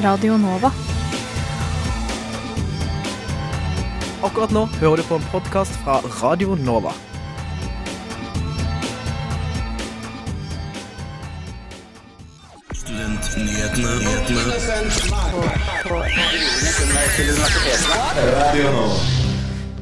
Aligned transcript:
Radio 0.00 0.38
Nova. 0.40 0.70
Akkurat 4.24 4.52
nå 4.54 4.62
hører 4.80 5.02
du 5.02 5.04
på 5.04 5.18
en 5.20 5.26
podkast 5.28 5.76
fra 5.82 5.98
Radio 6.22 6.54
Nova. 6.56 6.94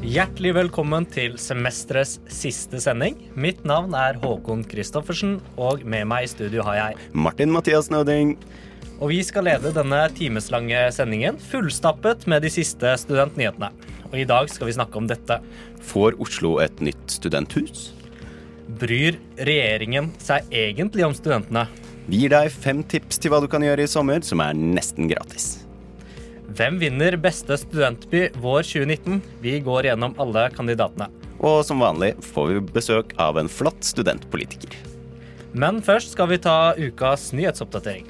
Hjertelig 0.03 0.55
velkommen 0.57 1.07
til 1.07 1.39
semesterets 1.39 2.19
siste 2.27 2.83
sending. 2.83 3.15
Mitt 3.39 3.63
navn 3.63 3.95
er 3.95 4.19
Håkon 4.19 4.67
Christoffersen, 4.67 5.37
og 5.55 5.87
med 5.87 6.11
meg 6.11 6.27
i 6.27 6.33
studio 6.35 6.67
har 6.67 6.81
jeg 6.83 7.13
Martin 7.15 7.55
Mathias 7.55 7.87
Nøding. 7.93 8.35
Og 8.99 9.13
vi 9.13 9.21
skal 9.23 9.45
lede 9.47 9.71
denne 9.71 10.01
timeslange 10.11 10.79
sendingen 10.91 11.37
fullstappet 11.39 12.25
med 12.27 12.43
de 12.43 12.49
siste 12.51 12.91
studentnyhetene. 12.99 13.69
Og 14.09 14.17
i 14.19 14.25
dag 14.27 14.49
skal 14.51 14.67
vi 14.67 14.75
snakke 14.75 14.99
om 14.99 15.07
dette. 15.07 15.37
Får 15.87 16.17
Oslo 16.19 16.57
et 16.59 16.83
nytt 16.83 17.15
studenthus? 17.15 17.93
Bryr 18.81 19.15
regjeringen 19.39 20.11
seg 20.19 20.51
egentlig 20.51 21.07
om 21.07 21.15
studentene? 21.15 21.63
Vi 22.09 22.25
gir 22.25 22.33
deg 22.33 22.51
fem 22.51 22.83
tips 22.83 23.21
til 23.21 23.31
hva 23.31 23.39
du 23.39 23.47
kan 23.47 23.63
gjøre 23.63 23.85
i 23.85 23.89
sommer 23.89 24.19
som 24.25 24.43
er 24.43 24.57
nesten 24.57 25.07
gratis. 25.07 25.61
Hvem 26.59 26.81
vinner 26.81 27.15
beste 27.21 27.55
studentby 27.61 28.27
vår 28.41 28.65
2019? 28.67 29.19
Vi 29.39 29.59
går 29.63 29.93
gjennom 29.93 30.15
alle 30.19 30.49
kandidatene. 30.51 31.07
Og 31.39 31.61
som 31.63 31.79
vanlig 31.79 32.17
får 32.33 32.51
vi 32.51 32.63
besøk 32.75 33.13
av 33.21 33.39
en 33.39 33.47
flott 33.47 33.79
studentpolitiker. 33.85 34.75
Men 35.55 35.79
først 35.85 36.17
skal 36.17 36.33
vi 36.33 36.41
ta 36.43 36.73
ukas 36.75 37.29
nyhetsoppdatering. 37.37 38.09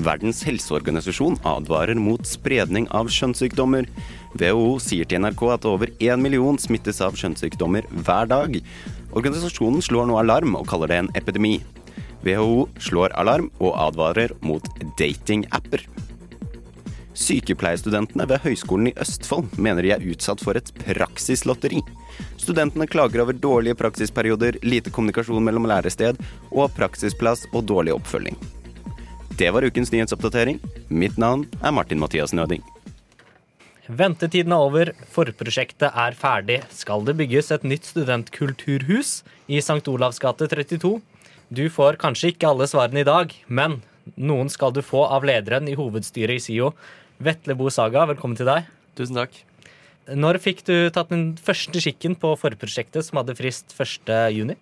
Verdens 0.00 0.40
helseorganisasjon 0.48 1.36
advarer 1.44 1.98
mot 2.00 2.24
spredning 2.24 2.86
av 2.96 3.10
kjønnssykdommer. 3.12 3.88
WHO 4.40 4.78
sier 4.80 5.08
til 5.08 5.20
NRK 5.20 5.42
at 5.52 5.66
over 5.68 5.90
én 6.00 6.22
million 6.24 6.56
smittes 6.60 7.02
av 7.04 7.18
kjønnssykdommer 7.20 7.84
hver 8.06 8.30
dag. 8.30 8.56
Organisasjonen 9.12 9.84
slår 9.84 10.08
nå 10.08 10.16
alarm 10.20 10.56
og 10.56 10.68
kaller 10.70 10.88
det 10.88 11.00
en 11.02 11.10
epidemi. 11.20 11.58
WHO 12.24 12.68
slår 12.80 13.12
alarm 13.20 13.50
og 13.58 13.74
advarer 13.76 14.32
mot 14.44 14.64
datingapper. 15.00 15.84
Sykepleierstudentene 17.20 18.24
ved 18.30 18.40
Høgskolen 18.46 18.88
i 18.88 18.94
Østfold 19.02 19.58
mener 19.60 19.84
de 19.84 19.92
er 19.92 20.06
utsatt 20.12 20.40
for 20.40 20.56
et 20.56 20.70
praksislotteri. 20.80 21.82
Studentene 22.40 22.88
klager 22.88 23.26
over 23.26 23.36
dårlige 23.36 23.76
praksisperioder, 23.76 24.56
lite 24.64 24.92
kommunikasjon 24.94 25.44
mellom 25.44 25.68
lærested 25.68 26.16
og 26.48 26.72
praksisplass 26.78 27.44
og 27.52 27.68
dårlig 27.68 27.92
oppfølging. 27.98 28.40
Det 29.40 29.48
var 29.56 29.64
ukens 29.64 29.88
nyhetsoppdatering. 29.88 30.58
Mitt 30.92 31.16
navn 31.16 31.46
er 31.64 31.72
Martin 31.72 31.96
Mathias 32.02 32.34
Nøding. 32.36 32.60
Ventetiden 33.88 34.52
er 34.52 34.60
over, 34.66 34.90
forprosjektet 35.14 35.96
er 35.96 36.18
ferdig. 36.18 36.58
Skal 36.76 37.06
det 37.06 37.14
bygges 37.16 37.48
et 37.56 37.64
nytt 37.64 37.88
studentkulturhus 37.88 39.22
i 39.48 39.62
St. 39.64 39.80
Olavs 39.88 40.20
gate 40.20 40.44
32? 40.52 40.92
Du 41.48 41.64
får 41.72 41.96
kanskje 42.04 42.34
ikke 42.34 42.52
alle 42.52 42.68
svarene 42.68 43.00
i 43.00 43.08
dag, 43.08 43.32
men 43.48 43.80
noen 44.20 44.52
skal 44.52 44.76
du 44.76 44.82
få 44.84 45.06
av 45.08 45.24
lederen 45.24 45.72
i 45.72 45.78
hovedstyret 45.78 46.36
i 46.36 46.44
SIO. 46.44 46.74
Vetle 47.16 47.56
Bo 47.56 47.72
Saga, 47.72 48.04
velkommen 48.12 48.36
til 48.36 48.50
deg. 48.50 48.68
Tusen 49.00 49.22
takk. 49.22 49.40
Når 50.20 50.36
fikk 50.44 50.66
du 50.68 50.74
tatt 50.92 51.08
den 51.14 51.30
første 51.40 51.80
skikken 51.80 52.12
på 52.20 52.36
forprosjektet 52.36 53.08
som 53.08 53.22
hadde 53.22 53.40
frist 53.40 53.72
1.6? 53.72 54.52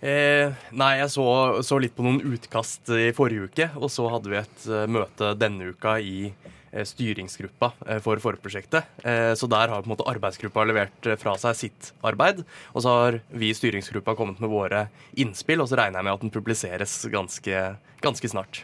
Eh, 0.00 0.48
nei, 0.72 0.94
jeg 0.96 1.12
så, 1.12 1.24
så, 1.66 1.76
litt 1.80 1.92
på 1.96 2.04
noen 2.06 2.22
utkast 2.32 2.88
i 2.96 3.10
forrige 3.16 3.50
uke, 3.50 3.66
og 3.76 3.92
så 3.92 4.06
hadde 4.08 4.32
vi 4.32 4.38
et 4.38 4.62
uh, 4.72 4.86
møte 4.88 5.34
denne 5.36 5.74
uka 5.74 5.98
i 6.00 6.30
uh, 6.30 6.84
styringsgruppa 6.88 7.68
uh, 7.84 7.98
for 8.00 8.22
forprosjektet. 8.24 8.88
så 9.36 9.48
der 9.52 9.68
har 9.68 9.82
på 9.82 9.90
en 9.90 9.92
måte 9.92 10.06
arbeidsgruppa 10.08 10.64
levert 10.64 11.08
fra 11.20 11.34
seg 11.40 11.58
sitt 11.58 11.90
arbeid. 12.06 12.40
Og 12.72 12.84
så 12.84 12.94
har 12.96 13.18
vi 13.28 13.50
i 13.50 13.56
styringsgruppa 13.56 14.14
kommet 14.16 14.40
med 14.40 14.52
våre 14.52 14.86
innspill, 15.20 15.60
og 15.60 15.68
så 15.68 15.76
regner 15.82 16.00
jeg 16.00 16.08
med 16.08 16.16
at 16.16 16.24
den 16.24 16.32
publiseres 16.32 16.94
ganske, 17.12 17.64
ganske 18.00 18.30
snart. 18.32 18.62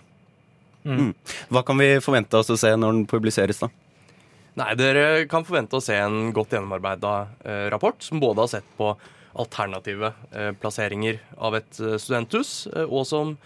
Mm. 0.86 1.10
Hva 1.52 1.64
kan 1.66 1.76
vi 1.82 1.98
forvente 2.00 2.38
oss 2.40 2.52
å 2.54 2.56
se 2.56 2.70
når 2.78 2.94
den 2.94 3.10
publiseres, 3.10 3.60
da? 3.60 3.68
Nei, 4.56 4.70
Dere 4.78 5.26
kan 5.28 5.44
forvente 5.44 5.76
å 5.76 5.84
se 5.84 5.98
en 6.00 6.30
godt 6.32 6.54
gjennomarbeida 6.54 7.68
rapport 7.74 8.00
som 8.00 8.22
både 8.22 8.46
har 8.46 8.54
sett 8.54 8.70
på 8.78 8.94
alternative 9.36 10.12
eh, 10.32 10.52
plasseringer 10.60 11.20
av 11.36 11.58
et 11.58 11.80
eh, 11.80 11.96
studenthus, 12.00 12.66
eh, 12.72 12.86
og 12.86 13.06
som 13.08 13.36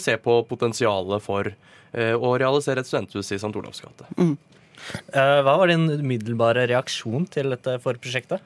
ser 0.00 0.20
på 0.22 0.40
potensialet 0.48 1.24
for 1.24 1.54
å 1.90 2.28
realisere 2.38 2.84
et 2.84 2.86
studenthus 2.86 3.32
i 3.34 3.36
St. 3.40 3.48
Olavs 3.58 3.80
gate. 3.82 4.06
Mm. 4.14 4.36
Hva 5.10 5.54
var 5.58 5.66
din 5.66 5.88
umiddelbare 5.90 6.68
reaksjon 6.70 7.24
til 7.34 7.50
dette 7.50 7.74
forprosjektet? 7.82 8.44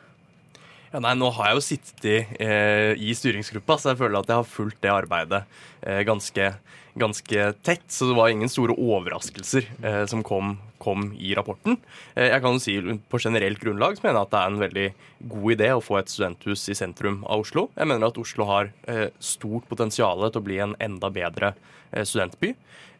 Ja, 0.94 1.00
nei, 1.03 1.16
Nå 1.19 1.26
har 1.34 1.48
jeg 1.50 1.59
jo 1.59 1.62
sittet 1.66 2.37
eh, 2.38 2.92
i 3.03 3.10
styringsgruppa, 3.19 3.75
så 3.82 3.91
jeg 3.91 3.98
føler 3.98 4.21
at 4.21 4.28
jeg 4.31 4.38
har 4.38 4.47
fulgt 4.47 4.78
det 4.84 4.92
arbeidet 4.92 5.41
eh, 5.82 6.04
ganske, 6.06 6.53
ganske, 7.00 7.53
tett. 7.66 7.84
Så 7.88 8.09
det 8.10 8.16
var 8.19 8.31
ingen 8.32 8.50
store 8.50 8.77
overraskelser 8.78 9.69
eh, 9.82 10.05
som 10.10 10.22
kom, 10.27 10.56
kom, 10.78 11.10
i 11.19 11.34
rapporten. 11.34 11.78
jeg 12.15 12.41
kan 12.43 12.56
jo 12.56 12.60
si 12.60 12.75
På 13.09 13.19
generelt 13.19 13.60
grunnlag 13.60 13.97
så 13.97 14.05
mener 14.05 14.21
jeg 14.21 14.27
at 14.28 14.32
det 14.34 14.41
er 14.41 14.53
en 14.53 14.65
veldig 14.65 14.88
god 15.34 15.54
idé 15.54 15.71
å 15.72 15.84
få 15.84 15.99
et 16.00 16.12
studenthus 16.12 16.69
i 16.69 16.77
sentrum 16.77 17.22
av 17.25 17.44
Oslo. 17.47 17.69
Jeg 17.77 17.88
mener 17.88 18.10
at 18.10 18.21
Oslo 18.21 18.47
har 18.50 18.71
stort 19.19 19.69
potensial 19.71 20.27
til 20.28 20.43
å 20.43 20.44
bli 20.44 20.60
en 20.60 20.77
enda 20.83 21.10
bedre 21.15 21.54
studentby. 21.94 22.53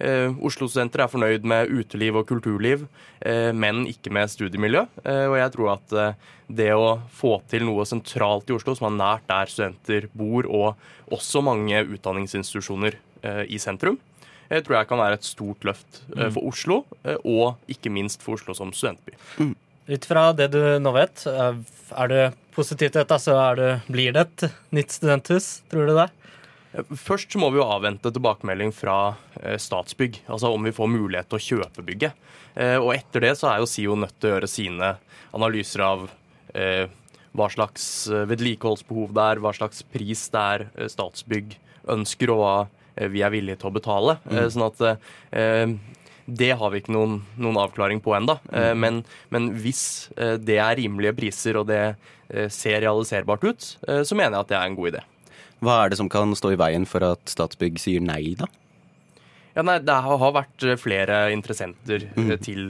Eh, 0.03 0.33
Oslo-studenter 0.43 1.04
er 1.04 1.10
fornøyd 1.10 1.47
med 1.47 1.71
uteliv 1.71 2.19
og 2.19 2.27
kulturliv, 2.28 2.87
eh, 3.21 3.53
men 3.53 3.84
ikke 3.87 4.12
med 4.12 4.31
studiemiljø. 4.31 4.87
Eh, 5.04 5.27
og 5.31 5.37
jeg 5.38 5.53
tror 5.54 5.72
at 5.77 6.16
det 6.49 6.72
å 6.75 7.00
få 7.10 7.41
til 7.49 7.65
noe 7.65 7.87
sentralt 7.87 8.50
i 8.50 8.56
Oslo, 8.56 8.75
som 8.75 8.91
er 8.91 8.99
nært 8.99 9.28
der 9.28 9.47
studenter 9.47 10.09
bor, 10.12 10.44
og 10.47 10.77
også 11.15 11.43
mange 11.43 11.84
utdanningsinstitusjoner 11.84 12.99
i 13.25 13.59
sentrum, 13.62 13.99
jeg 14.51 14.65
tror 14.67 14.77
jeg 14.77 14.89
kan 14.91 15.01
være 15.01 15.17
et 15.17 15.27
stort 15.27 15.65
løft 15.65 16.03
for 16.12 16.41
Oslo, 16.45 16.83
og 17.25 17.71
ikke 17.73 17.93
minst 17.93 18.21
for 18.21 18.37
Oslo 18.37 18.53
som 18.57 18.75
studentby. 18.77 19.15
Mm. 19.41 19.55
Ut 19.89 20.09
fra 20.09 20.27
det 20.37 20.51
du 20.53 20.61
nå 20.85 20.93
vet, 20.93 21.25
er 21.25 22.13
du 22.13 22.19
positiv 22.55 22.93
til 22.93 23.01
dette, 23.01 23.19
så 23.21 23.39
det, 23.59 23.71
blir 23.89 24.13
det 24.15 24.27
et 24.27 24.45
nytt 24.77 24.95
studenthus, 24.95 25.49
tror 25.73 25.89
du 25.89 25.95
det? 25.97 26.11
Først 26.99 27.37
må 27.39 27.53
vi 27.55 27.61
jo 27.61 27.69
avvente 27.71 28.11
tilbakemelding 28.11 28.73
fra 28.75 29.15
eh, 29.43 29.59
Statsbygg, 29.63 30.25
altså 30.27 30.51
om 30.51 30.67
vi 30.67 30.75
får 30.75 30.91
mulighet 30.91 31.29
til 31.31 31.39
å 31.39 31.45
kjøpe 31.45 31.84
bygget. 31.87 32.25
Eh, 32.59 32.77
og 32.81 32.91
etter 32.97 33.29
det 33.29 33.34
så 33.39 33.53
er 33.53 33.63
jo 33.63 33.69
SIO 33.71 33.95
nødt 33.99 34.17
til 34.19 34.31
å 34.31 34.34
gjøre 34.34 34.51
sine 34.51 34.89
analyser 35.34 35.84
av 35.87 36.09
eh, 36.55 36.91
hva 37.34 37.47
slags 37.51 37.87
vedlikeholdsbehov 38.31 39.15
det 39.15 39.29
er, 39.31 39.43
hva 39.43 39.55
slags 39.55 39.83
pris 39.87 40.27
det 40.34 40.43
er 40.43 40.91
Statsbygg 40.91 41.55
ønsker, 41.95 42.34
og 42.34 42.43
hva 42.43 42.57
vi 42.94 43.22
er 43.25 43.32
villige 43.34 43.60
til 43.60 43.71
å 43.71 43.75
betale. 43.75 44.19
Mm. 44.31 44.41
Sånn 44.55 44.66
at 44.66 44.82
det 46.25 46.50
har 46.56 46.71
vi 46.72 46.81
ikke 46.81 46.94
noen, 46.94 47.19
noen 47.37 47.59
avklaring 47.60 48.00
på 48.05 48.15
ennå. 48.16 48.38
Mm. 48.49 48.81
Men, 48.81 49.00
men, 49.34 49.49
hvis 49.60 49.84
det 50.15 50.60
er 50.62 50.78
rimelige 50.78 51.16
priser 51.19 51.59
og 51.60 51.69
det 51.69 51.83
ser 52.54 52.81
realiserbart 52.87 53.44
ut, 53.44 53.66
så 53.77 54.16
mener 54.16 54.38
jeg 54.38 54.47
at 54.47 54.53
det 54.53 54.60
er 54.60 54.71
en 54.71 54.78
god 54.78 54.93
idé. 54.94 55.03
Hva 55.65 55.78
er 55.83 55.93
det 55.93 55.99
som 56.00 56.10
kan 56.12 56.34
stå 56.37 56.54
i 56.54 56.60
veien 56.60 56.87
for 56.88 57.04
at 57.06 57.31
Statsbygg 57.31 57.81
sier 57.83 58.04
nei, 58.04 58.34
da? 58.38 58.49
Ja, 59.54 59.63
nei, 59.63 59.78
Det 59.86 59.95
har 60.07 60.34
vært 60.34 60.65
eh, 60.66 60.78
flere 60.80 61.19
interessenter 61.34 62.09
mm. 62.16 62.33
til 62.42 62.65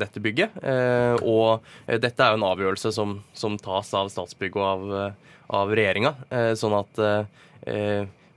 dette 0.00 0.22
bygget. 0.22 0.58
Og 1.22 1.62
dette 1.86 2.24
er 2.24 2.34
jo 2.34 2.40
en 2.40 2.48
avgjørelse 2.48 2.90
som, 2.96 3.20
som 3.36 3.58
tas 3.60 3.92
av 3.94 4.10
Statsbygg 4.10 4.58
og 4.58 4.66
av, 4.66 5.14
av 5.60 5.74
regjeringa. 5.78 6.14
sånn 6.58 6.74
at 6.80 7.02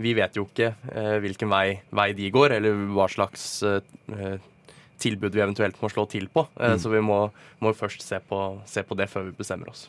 vi 0.02 0.14
vet 0.18 0.38
jo 0.38 0.46
ikke 0.48 0.72
hvilken 1.24 1.50
vei, 1.52 1.80
vei, 1.96 2.12
de 2.18 2.30
går, 2.34 2.58
eller 2.60 2.78
hva 2.94 3.08
slags 3.12 3.64
tilbud 5.02 5.34
vi 5.34 5.44
eventuelt 5.44 5.78
må 5.82 5.90
slå 5.94 6.06
til 6.10 6.28
på. 6.34 6.46
Mm. 6.58 6.78
Så 6.82 6.92
vi 6.94 7.02
må, 7.06 7.20
må 7.62 7.74
først 7.78 8.06
se 8.06 8.22
på, 8.30 8.42
se 8.70 8.86
på 8.86 8.98
det 8.98 9.10
før 9.12 9.28
vi 9.28 9.36
bestemmer 9.38 9.74
oss. 9.74 9.88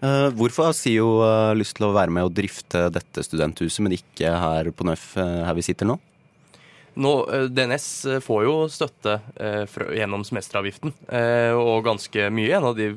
Hvorfor 0.00 0.70
har 0.70 0.76
SIO 0.76 1.08
lyst 1.56 1.76
til 1.76 1.90
å 1.90 1.92
være 1.92 2.12
med 2.16 2.24
og 2.28 2.32
drifte 2.36 2.86
dette 2.92 3.24
studenthuset, 3.26 3.82
men 3.84 3.98
ikke 3.98 4.32
her 4.32 4.70
på 4.72 4.86
NØF, 4.88 5.10
her 5.20 5.56
vi 5.58 5.64
sitter 5.66 5.88
nå? 5.92 5.98
Nå, 7.00 7.12
eh, 7.32 7.46
DNS 7.48 7.86
eh, 8.04 8.20
får 8.24 8.44
jo 8.44 8.54
støtte 8.72 9.16
eh, 9.40 9.78
gjennom 9.96 10.24
semesteravgiften, 10.26 10.92
og 11.56 11.84
ganske 11.86 12.28
mye. 12.34 12.52
En 12.56 12.68
av 12.70 12.76
de 12.78 12.90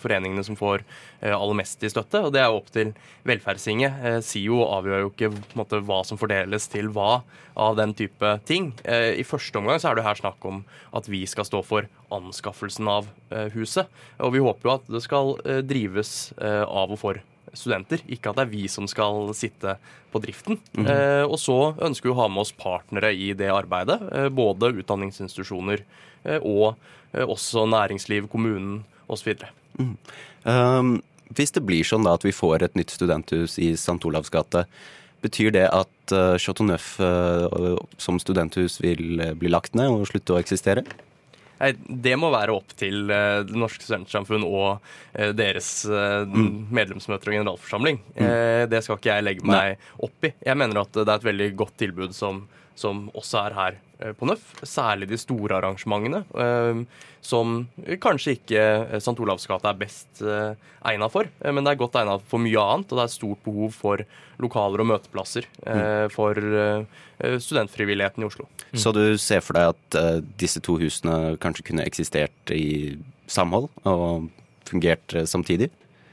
foreningene 0.00 0.44
som 0.46 0.58
får 0.58 0.82
eh, 1.20 1.34
aller 1.34 1.58
mest 1.60 1.84
i 1.84 1.90
støtte, 1.92 2.22
og 2.24 2.34
det 2.34 2.42
er 2.42 2.54
opp 2.54 2.70
til 2.74 2.92
velferdstinget. 3.28 4.24
SIO 4.26 4.62
avgjør 4.66 5.04
jo 5.04 5.12
ikke 5.12 5.32
måte, 5.58 5.82
hva 5.84 6.02
som 6.06 6.20
fordeles 6.20 6.68
til 6.72 6.90
hva 6.94 7.20
av 7.60 7.76
den 7.76 7.92
type 7.98 8.28
ting. 8.48 8.70
I 8.86 9.24
første 9.26 9.58
omgang 9.58 9.80
så 9.82 9.90
er 9.90 9.98
det 9.98 10.06
her 10.06 10.16
snakk 10.16 10.44
om 10.48 10.62
at 10.96 11.08
vi 11.10 11.24
skal 11.28 11.44
stå 11.44 11.60
for 11.66 11.88
anskaffelsen 12.14 12.88
av 12.88 13.10
huset, 13.52 13.90
og 14.22 14.32
vi 14.36 14.42
håper 14.44 14.68
jo 14.68 14.76
at 14.78 14.88
det 14.88 15.02
skal 15.04 15.34
drives 15.68 16.30
av 16.40 16.94
og 16.94 17.00
for 17.02 17.20
studenter, 17.56 18.02
ikke 18.08 18.30
at 18.30 18.38
det 18.38 18.44
er 18.46 18.52
vi 18.52 18.66
som 18.70 18.86
skal 18.90 19.32
sitte 19.36 19.76
på 20.12 20.22
driften. 20.22 20.58
eh, 20.86 21.24
og 21.24 21.38
så 21.40 21.74
ønsker 21.80 22.10
vi 22.10 22.14
å 22.14 22.20
ha 22.22 22.28
med 22.28 22.44
oss 22.44 22.54
partnere 22.56 23.12
i 23.14 23.32
det 23.36 23.50
arbeidet, 23.54 24.00
eh, 24.12 24.28
både 24.28 24.72
utdanningsinstitusjoner 24.82 25.84
eh, 26.24 26.38
og 26.38 26.76
eh, 27.12 27.24
også 27.24 27.66
næringsliv, 27.70 28.28
kommunen 28.30 28.84
osv. 29.10 29.34
Um, 30.44 30.98
hvis 31.34 31.54
det 31.54 31.64
blir 31.66 31.86
sånn 31.86 32.06
da 32.06 32.16
at 32.18 32.26
vi 32.26 32.34
får 32.34 32.66
et 32.66 32.78
nytt 32.78 32.94
studenthus 32.94 33.58
i 33.58 33.72
St. 33.74 34.00
Olavs 34.06 34.32
gate, 34.32 34.64
betyr 35.20 35.52
det 35.52 35.66
at 35.68 36.14
uh, 36.16 36.38
Chateau 36.40 36.64
Neuf 36.64 36.94
uh, 37.02 37.76
som 38.00 38.18
studenthus 38.18 38.78
vil 38.80 39.20
bli 39.36 39.50
lagt 39.52 39.76
ned 39.76 39.92
og 39.92 40.08
slutte 40.08 40.34
å 40.34 40.40
eksistere? 40.40 40.86
Nei, 41.60 41.72
Det 42.06 42.14
må 42.16 42.30
være 42.32 42.54
opp 42.56 42.72
til 42.80 43.10
eh, 43.12 43.42
Det 43.48 43.58
norske 43.58 43.84
studentsamfunn 43.84 44.46
og 44.48 44.78
eh, 45.12 45.34
deres 45.36 45.68
eh, 45.84 46.24
medlemsmøter 46.72 47.32
og 47.32 47.36
generalforsamling. 47.40 48.00
Eh, 48.16 48.64
det 48.70 48.80
skal 48.86 48.96
ikke 49.00 49.12
jeg 49.12 49.26
legge 49.26 49.46
meg 49.48 49.76
opp 50.00 50.28
i. 50.28 50.32
Jeg 50.46 50.60
mener 50.60 50.82
at 50.84 50.96
det 50.96 51.06
er 51.06 51.18
et 51.18 51.28
veldig 51.28 51.50
godt 51.60 51.76
tilbud 51.82 52.16
som, 52.16 52.46
som 52.78 53.08
også 53.16 53.40
er 53.44 53.56
her 53.56 53.78
eh, 54.00 54.12
på 54.16 54.28
Nøff. 54.28 54.52
Særlig 54.66 55.10
de 55.10 55.18
store 55.20 55.58
arrangementene, 55.58 56.22
eh, 56.44 56.82
som 57.24 57.64
kanskje 58.02 58.36
ikke 58.38 58.62
eh, 58.62 58.96
St. 59.00 59.16
Olavs 59.20 59.48
gate 59.50 59.68
er 59.68 59.80
best 59.80 60.22
egnet 60.22 61.12
for. 61.12 61.28
Men 61.44 61.66
det 61.66 61.74
er 61.74 61.82
godt 61.82 62.00
egna 62.00 62.18
for 62.30 62.42
mye 62.42 62.64
annet, 62.64 62.90
og 62.90 63.00
det 63.00 63.06
er 63.06 63.14
stort 63.14 63.44
behov 63.46 63.76
for 63.76 64.04
lokaler 64.40 64.84
og 64.84 64.90
møteplasser 64.94 65.48
eh, 65.68 66.06
for 66.12 66.38
studentfrivilligheten 67.20 68.24
i 68.24 68.28
Oslo. 68.30 68.46
Så 68.72 68.94
du 68.96 69.02
ser 69.20 69.42
for 69.44 69.58
deg 69.58 69.74
at 69.74 70.30
disse 70.40 70.62
to 70.64 70.78
husene 70.80 71.34
kanskje 71.42 71.66
kunne 71.68 71.84
eksistert 71.84 72.54
i 72.54 72.96
samhold 73.30 73.68
og 73.84 74.30
fungert 74.70 75.12
samtidig? 75.28 75.68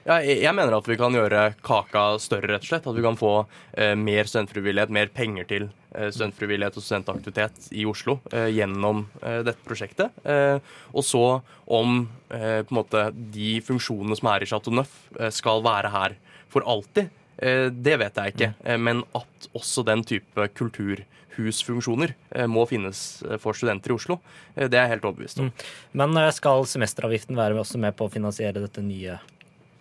Ja, 0.07 0.21
jeg 0.23 0.53
mener 0.55 0.71
at 0.77 0.85
vi 0.87 0.95
kan 0.95 1.11
gjøre 1.11 1.49
kaka 1.67 2.13
større, 2.23 2.53
rett 2.53 2.63
og 2.63 2.69
slett. 2.69 2.85
At 2.87 2.95
vi 2.95 3.03
kan 3.03 3.17
få 3.19 3.31
eh, 3.75 3.91
mer 3.99 4.29
studentfrivillighet, 4.29 4.93
mer 4.95 5.09
penger 5.11 5.49
til 5.49 5.65
eh, 5.91 6.07
studentfrivillighet 6.15 6.79
og 6.79 6.85
studentaktivitet 6.85 7.67
i 7.75 7.83
Oslo 7.91 8.21
eh, 8.31 8.47
gjennom 8.55 9.03
eh, 9.19 9.41
dette 9.43 9.67
prosjektet. 9.67 10.15
Eh, 10.23 10.63
og 10.95 11.03
så 11.03 11.25
om 11.67 11.99
eh, 12.31 12.63
på 12.63 12.71
en 12.71 12.79
måte 12.79 13.03
de 13.35 13.57
funksjonene 13.67 14.15
som 14.15 14.31
er 14.31 14.47
i 14.47 14.49
Chateau 14.53 14.79
Neuf, 14.79 14.95
skal 15.35 15.59
være 15.67 15.91
her 15.91 16.15
for 16.47 16.63
alltid. 16.63 17.11
Det 17.37 17.99
vet 17.99 18.15
jeg 18.17 18.31
ikke. 18.37 18.53
Eh, 18.63 18.79
men 18.79 19.03
at 19.11 19.51
også 19.51 19.83
den 19.91 20.07
type 20.07 20.47
kulturhusfunksjoner 20.55 22.15
må 22.47 22.63
finnes 22.71 23.07
for 23.43 23.59
studenter 23.59 23.91
i 23.91 23.99
Oslo, 23.99 24.21
det 24.55 24.71
er 24.71 24.85
jeg 24.85 24.95
helt 24.95 25.11
overbevist 25.11 25.43
om. 25.43 25.51
Men 25.91 26.15
eh, 26.15 26.31
skal 26.31 26.63
semesteravgiften 26.63 27.35
være 27.35 27.59
også 27.59 27.83
med 27.83 27.99
på 27.99 28.07
å 28.07 28.13
finansiere 28.15 28.63
dette 28.63 28.87
nye 28.87 29.19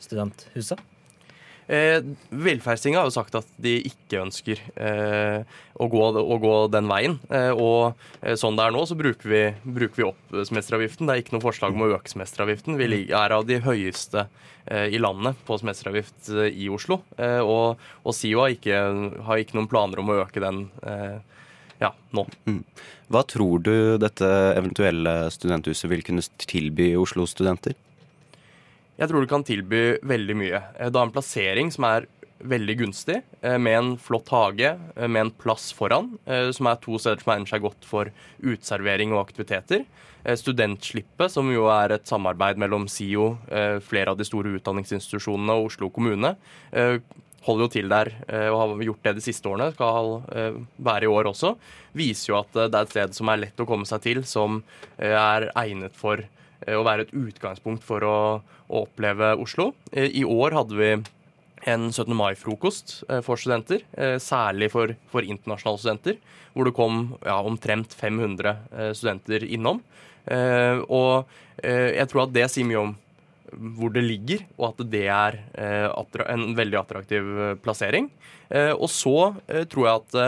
studenthuset? 0.02 0.82
Eh, 1.66 1.98
Velferdstinget 2.30 3.00
har 3.00 3.08
jo 3.08 3.14
sagt 3.14 3.34
at 3.38 3.48
de 3.58 3.72
ikke 3.88 4.20
ønsker 4.22 4.60
eh, 4.78 5.42
å, 5.74 5.88
gå, 5.90 6.02
å 6.22 6.38
gå 6.42 6.54
den 6.70 6.86
veien. 6.90 7.16
Eh, 7.26 7.50
og 7.50 7.96
eh, 8.20 8.36
sånn 8.38 8.58
det 8.58 8.68
er 8.68 8.74
nå, 8.74 8.84
så 8.86 8.98
bruker 8.98 9.30
vi, 9.32 9.42
bruker 9.64 9.98
vi 9.98 10.06
opp 10.06 10.36
semesteravgiften. 10.46 11.08
Det 11.08 11.16
er 11.16 11.24
ikke 11.24 11.34
noe 11.36 11.46
forslag 11.46 11.74
om 11.74 11.86
å 11.86 11.90
øke 11.96 12.12
semesteravgiften. 12.12 12.78
Vi 12.78 13.02
er 13.10 13.34
av 13.34 13.48
de 13.48 13.58
høyeste 13.66 14.28
eh, 14.66 14.92
i 14.94 15.00
landet 15.02 15.40
på 15.48 15.58
semesteravgift 15.58 16.30
eh, 16.36 16.52
i 16.54 16.68
Oslo. 16.70 17.00
Eh, 17.18 17.40
og, 17.42 17.82
og 18.06 18.14
SIO 18.14 18.44
har 18.44 18.54
ikke, 18.54 18.84
har 19.26 19.42
ikke 19.42 19.58
noen 19.58 19.70
planer 19.72 20.02
om 20.02 20.14
å 20.14 20.20
øke 20.22 20.44
den 20.44 20.68
eh, 20.86 21.18
ja, 21.82 21.90
nå. 22.16 22.28
Hva 23.12 23.20
tror 23.28 23.60
du 23.66 23.74
dette 24.00 24.28
eventuelle 24.56 25.26
studenthuset 25.34 25.90
vil 25.90 26.06
kunne 26.06 26.24
tilby 26.46 26.92
Oslos 26.96 27.34
studenter? 27.34 27.74
Jeg 28.96 29.10
tror 29.10 29.20
det 29.20 29.28
kan 29.28 29.44
tilby 29.44 29.80
veldig 30.08 30.36
mye. 30.40 30.60
Eh, 30.78 30.88
Det 30.88 30.96
har 30.96 31.06
en 31.06 31.12
plassering 31.12 31.70
som 31.72 31.84
er 31.84 32.06
veldig 32.40 32.78
gunstig, 32.78 33.22
eh, 33.42 33.58
med 33.58 33.78
en 33.78 33.96
flott 33.96 34.28
hage, 34.28 34.78
eh, 34.96 35.06
med 35.06 35.20
en 35.20 35.30
plass 35.30 35.72
foran, 35.72 36.18
som 36.52 36.66
er 36.66 36.76
to 36.76 36.98
steder 36.98 37.20
som 37.20 37.32
egner 37.34 37.46
seg 37.46 37.62
godt 37.62 37.84
for 37.84 38.10
uteservering 38.42 39.12
og 39.12 39.26
aktiviteter. 39.28 39.84
Studentslippet, 40.26 41.30
som 41.30 41.48
jo 41.52 41.66
er 41.66 41.92
et 41.92 42.04
samarbeid 42.04 42.56
mellom 42.56 42.88
SIO, 42.88 43.38
flere 43.80 44.08
av 44.08 44.16
de 44.16 44.24
store 44.24 44.58
utdanningsinstitusjonene 44.58 45.50
og 45.50 45.66
Oslo 45.66 45.88
kommune, 45.88 46.36
holder 46.72 47.62
jo 47.62 47.68
til 47.68 47.88
der 47.88 48.10
og 48.50 48.58
har 48.58 48.84
gjort 48.84 49.02
det 49.04 49.14
de 49.14 49.20
siste 49.20 49.44
årene, 49.44 49.72
skal 49.72 50.22
være 50.82 51.04
i 51.04 51.06
år 51.06 51.30
også, 51.30 51.56
viser 51.94 52.32
jo 52.32 52.40
at 52.40 52.52
det 52.52 52.74
er 52.74 52.82
et 52.82 52.90
sted 52.90 53.14
som 53.14 53.28
er 53.28 53.36
lett 53.36 53.56
å 53.56 53.66
komme 53.66 53.86
seg 53.86 54.02
til, 54.02 54.24
som 54.24 54.64
er 54.98 55.52
egnet 55.54 55.94
for 55.94 56.18
å 56.76 56.84
være 56.86 57.06
et 57.06 57.14
utgangspunkt 57.16 57.84
for 57.86 58.04
å, 58.06 58.16
å 58.68 58.82
oppleve 58.86 59.34
Oslo. 59.42 59.72
Eh, 59.92 60.08
I 60.20 60.24
år 60.24 60.56
hadde 60.56 60.78
vi 60.78 60.90
en 61.66 61.88
17. 61.90 62.12
mai-frokost 62.16 63.00
eh, 63.08 63.22
for 63.26 63.40
studenter, 63.40 63.82
eh, 63.98 64.16
særlig 64.22 64.70
for, 64.74 64.94
for 65.12 65.26
internasjonale 65.26 65.82
studenter, 65.82 66.20
hvor 66.54 66.68
det 66.68 66.76
kom 66.76 67.00
ja, 67.26 67.40
omtrent 67.44 67.94
500 67.96 68.54
eh, 68.72 68.92
studenter 68.96 69.44
innom. 69.44 69.82
Eh, 70.26 70.80
Og 70.88 71.26
eh, 71.62 71.96
jeg 71.98 72.08
tror 72.10 72.26
at 72.26 72.36
det 72.36 72.48
sier 72.52 72.68
mye 72.68 72.84
om 72.84 72.94
hvor 73.56 73.92
det 73.94 74.02
ligger, 74.02 74.40
og 74.58 74.72
at 74.72 74.80
det 74.90 75.04
er 75.12 75.36
eh, 75.54 76.24
en 76.26 76.48
veldig 76.58 76.80
attraktiv 76.80 77.28
eh, 77.44 77.54
plassering. 77.62 78.08
Eh, 78.50 78.72
og 78.74 78.90
så 78.90 79.34
eh, 79.46 79.64
tror 79.70 79.86
jeg 79.86 80.02
at 80.02 80.18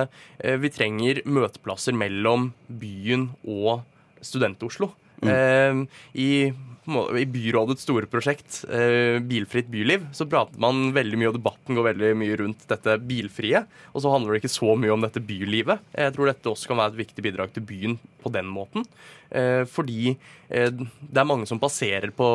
eh, 0.44 0.56
vi 0.62 0.70
trenger 0.74 1.22
møteplasser 1.26 1.96
mellom 1.98 2.52
byen 2.68 3.28
og 3.42 3.82
Student-Oslo. 4.22 4.90
Eh, 5.26 5.82
i, 6.20 6.30
I 6.48 7.26
byrådets 7.28 7.84
store 7.84 8.08
prosjekt, 8.10 8.62
eh, 8.70 9.18
Bilfritt 9.24 9.68
byliv, 9.72 10.06
så 10.16 10.28
prater 10.30 10.60
man 10.62 10.92
veldig 10.96 11.18
mye, 11.20 11.32
og 11.32 11.38
debatten 11.40 11.78
går 11.78 11.88
veldig 11.90 12.12
mye 12.20 12.38
rundt 12.40 12.66
dette 12.70 12.98
bilfrie. 13.04 13.64
Og 13.92 14.04
så 14.04 14.12
handler 14.14 14.34
det 14.36 14.42
ikke 14.44 14.56
så 14.56 14.76
mye 14.78 14.94
om 14.94 15.04
dette 15.04 15.22
bylivet. 15.24 15.84
Jeg 15.96 16.16
tror 16.16 16.30
dette 16.30 16.52
også 16.52 16.72
kan 16.72 16.82
være 16.82 16.96
et 16.96 17.02
viktig 17.04 17.26
bidrag 17.28 17.54
til 17.54 17.66
byen 17.68 17.98
på 18.22 18.32
den 18.34 18.48
måten. 18.50 18.86
Eh, 19.30 19.62
fordi 19.68 20.14
eh, 20.48 20.70
det 20.72 21.20
er 21.20 21.28
mange 21.28 21.48
som 21.48 21.60
passerer 21.60 22.12
på, 22.16 22.28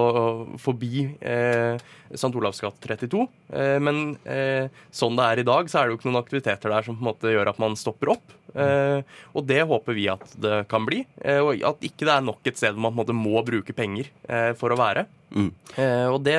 forbi 0.61 1.07
eh, 1.19 1.81
St. 2.13 2.29
Olavs 2.29 2.61
gate 2.61 2.85
32. 2.85 3.23
Eh, 3.53 3.77
men 3.81 4.15
eh, 4.29 4.69
sånn 4.93 5.17
det 5.17 5.25
er 5.25 5.41
i 5.41 5.47
dag, 5.47 5.69
så 5.71 5.79
er 5.79 5.87
det 5.87 5.95
jo 5.95 5.99
ikke 6.01 6.09
noen 6.11 6.21
aktiviteter 6.21 6.73
der 6.73 6.85
som 6.85 6.97
på 6.97 7.03
en 7.03 7.09
måte 7.09 7.33
gjør 7.33 7.53
at 7.53 7.61
man 7.63 7.77
stopper 7.79 8.13
opp. 8.13 8.35
Eh, 8.53 9.01
og 9.33 9.47
det 9.49 9.63
håper 9.69 9.97
vi 9.97 10.05
at 10.13 10.37
det 10.37 10.63
kan 10.71 10.85
bli. 10.85 11.01
Eh, 11.25 11.41
og 11.41 11.65
at 11.73 11.87
ikke 11.89 12.05
det 12.05 12.13
er 12.15 12.27
nok 12.29 12.45
et 12.45 12.59
sted 12.61 12.75
hvor 12.75 12.85
man 12.85 12.93
på 12.93 12.99
en 12.99 13.01
måte 13.01 13.17
må 13.17 13.45
bruke 13.47 13.75
penger 13.77 14.11
eh, 14.29 14.51
for 14.59 14.73
å 14.73 14.79
være. 14.79 15.07
Mm. 15.33 15.49
Eh, 15.81 16.07
og 16.11 16.21
det, 16.27 16.37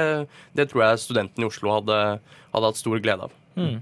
det 0.54 0.68
tror 0.70 0.86
jeg 0.86 1.02
studentene 1.08 1.46
i 1.46 1.50
Oslo 1.50 1.74
hadde, 1.74 1.98
hadde 2.54 2.70
hatt 2.70 2.80
stor 2.80 3.02
glede 3.02 3.26
av. 3.26 3.34
Eh, 3.58 3.76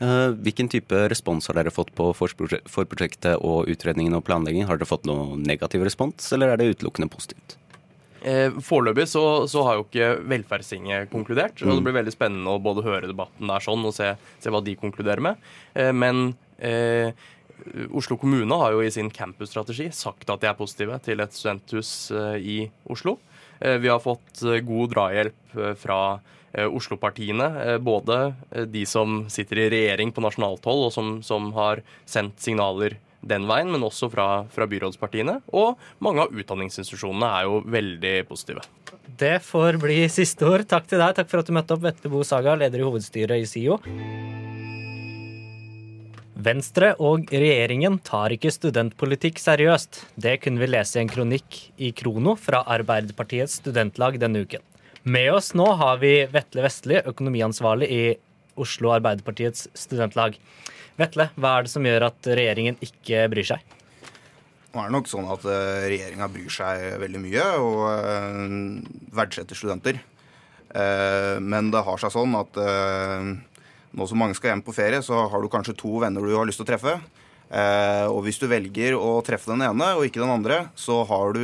hvilken 0.00 0.70
type 0.72 0.96
respons 1.12 1.50
har 1.50 1.58
dere 1.58 1.72
fått 1.74 1.90
på 1.92 2.10
forprosjektet 2.16 3.36
og 3.36 3.68
utredningen 3.68 4.16
og 4.16 4.24
planlegging? 4.24 4.64
Har 4.68 4.80
dere 4.80 4.88
fått 4.88 5.04
noe 5.08 5.36
negativ 5.36 5.84
respons, 5.84 6.32
eller 6.32 6.54
er 6.54 6.60
det 6.60 6.70
utelukkende 6.72 7.10
positivt? 7.12 7.58
Eh, 8.20 8.52
Foreløpig 8.60 9.06
så, 9.08 9.24
så 9.48 9.62
har 9.64 9.78
jo 9.78 9.86
ikke 9.86 10.08
Velferdstinget 10.28 11.10
konkludert. 11.12 11.60
og 11.64 11.72
Det 11.78 11.84
blir 11.86 11.96
veldig 11.96 12.12
spennende 12.14 12.52
å 12.52 12.62
både 12.62 12.84
høre 12.84 13.08
debatten 13.08 13.48
der 13.48 13.64
sånn 13.64 13.84
og 13.88 13.94
se, 13.96 14.12
se 14.40 14.52
hva 14.52 14.60
de 14.64 14.76
konkluderer 14.80 15.24
med. 15.24 15.40
Eh, 15.74 15.92
men 15.96 16.34
eh, 16.58 17.12
Oslo 17.96 18.16
kommune 18.20 18.56
har 18.60 18.74
jo 18.76 18.84
i 18.84 18.92
sin 18.92 19.10
campusstrategi 19.12 19.90
sagt 19.92 20.30
at 20.32 20.42
de 20.42 20.48
er 20.50 20.58
positive 20.58 21.00
til 21.04 21.20
et 21.24 21.36
studenthus 21.36 21.92
eh, 22.12 22.36
i 22.40 22.58
Oslo. 22.92 23.18
Eh, 23.60 23.78
vi 23.80 23.88
har 23.92 24.04
fått 24.04 24.44
eh, 24.44 24.60
god 24.68 24.92
drahjelp 24.94 25.56
eh, 25.56 25.74
fra 25.80 26.00
eh, 26.16 26.36
Oslo-partiene. 26.54 27.50
eh, 27.64 27.78
Både 27.78 28.34
eh, 28.50 28.66
de 28.66 28.86
som 28.86 29.24
sitter 29.30 29.58
i 29.58 29.68
regjering 29.70 30.12
på 30.12 30.24
nasjonalt 30.24 30.64
hold, 30.66 30.88
og 30.88 30.92
som, 30.92 31.20
som 31.22 31.52
har 31.56 31.84
sendt 32.08 32.40
signaler 32.42 32.98
den 33.20 33.44
veien, 33.44 33.68
men 33.68 33.84
også 33.84 34.08
fra, 34.10 34.26
fra 34.48 34.66
byrådspartiene. 34.66 35.40
Og 35.52 35.76
mange 36.00 36.24
av 36.24 36.32
utdanningsinstitusjonene 36.32 37.28
er 37.36 37.48
jo 37.48 37.60
veldig 37.68 38.14
positive. 38.30 38.64
Det 39.20 39.36
får 39.44 39.76
bli 39.82 40.00
siste 40.08 40.48
ord. 40.48 40.64
Takk 40.68 40.88
til 40.88 41.02
deg. 41.02 41.14
Takk 41.18 41.28
for 41.28 41.42
at 41.42 41.50
du 41.50 41.52
møtte 41.52 41.76
opp, 41.76 41.84
Vetle 41.84 42.12
Bo 42.12 42.24
Saga, 42.24 42.56
leder 42.56 42.80
i 42.80 42.86
hovedstyret 42.88 43.42
i 43.42 43.48
SIO. 43.48 43.76
Venstre 46.40 46.94
og 47.04 47.28
regjeringen 47.28 47.98
tar 48.00 48.32
ikke 48.32 48.48
studentpolitikk 48.54 49.36
seriøst. 49.42 50.06
Det 50.16 50.38
kunne 50.40 50.62
vi 50.62 50.70
lese 50.70 50.96
i 50.96 51.02
en 51.02 51.12
kronikk 51.12 51.58
i 51.76 51.92
Krono 51.92 52.32
fra 52.40 52.62
Arbeiderpartiets 52.64 53.58
studentlag 53.60 54.16
denne 54.22 54.46
uken. 54.46 54.64
Med 55.02 55.32
oss 55.32 55.54
nå 55.56 55.64
har 55.80 55.96
vi 56.02 56.26
Vetle 56.28 56.60
Vestli, 56.60 56.98
økonomiansvarlig 57.08 57.86
i 57.88 58.02
Oslo 58.60 58.90
Arbeiderpartiets 58.92 59.70
studentlag. 59.72 60.34
Vetle, 61.00 61.30
hva 61.40 61.54
er 61.56 61.64
det 61.64 61.72
som 61.72 61.86
gjør 61.88 62.04
at 62.10 62.28
regjeringen 62.28 62.76
ikke 62.84 63.22
bryr 63.32 63.48
seg? 63.48 63.62
Nå 64.70 64.82
er 64.82 64.90
det 64.90 64.94
nok 64.98 65.08
sånn 65.08 65.30
at 65.32 65.46
uh, 65.48 65.86
regjeringa 65.88 66.28
bryr 66.30 66.52
seg 66.52 66.84
veldig 67.00 67.22
mye 67.22 67.46
og 67.62 67.80
uh, 67.88 68.42
verdsetter 69.16 69.56
studenter. 69.56 70.02
Uh, 70.68 71.40
men 71.40 71.72
det 71.72 71.80
har 71.86 72.02
seg 72.02 72.12
sånn 72.14 72.36
at 72.36 72.60
nå 73.90 74.06
som 74.06 74.20
mange 74.20 74.36
skal 74.36 74.52
hjem 74.52 74.66
på 74.66 74.76
ferie, 74.76 75.00
så 75.02 75.24
har 75.32 75.40
du 75.40 75.48
kanskje 75.50 75.78
to 75.80 75.96
venner 76.04 76.28
du 76.28 76.36
har 76.36 76.44
lyst 76.46 76.60
til 76.60 76.68
å 76.68 76.72
treffe. 76.74 76.98
Og 77.50 78.20
hvis 78.22 78.38
du 78.38 78.44
velger 78.46 78.94
å 78.94 79.16
treffe 79.26 79.50
den 79.50 79.64
ene 79.66 79.86
og 79.96 80.04
ikke 80.06 80.20
den 80.22 80.30
andre, 80.30 80.58
så 80.78 81.00
har 81.08 81.32
du 81.34 81.40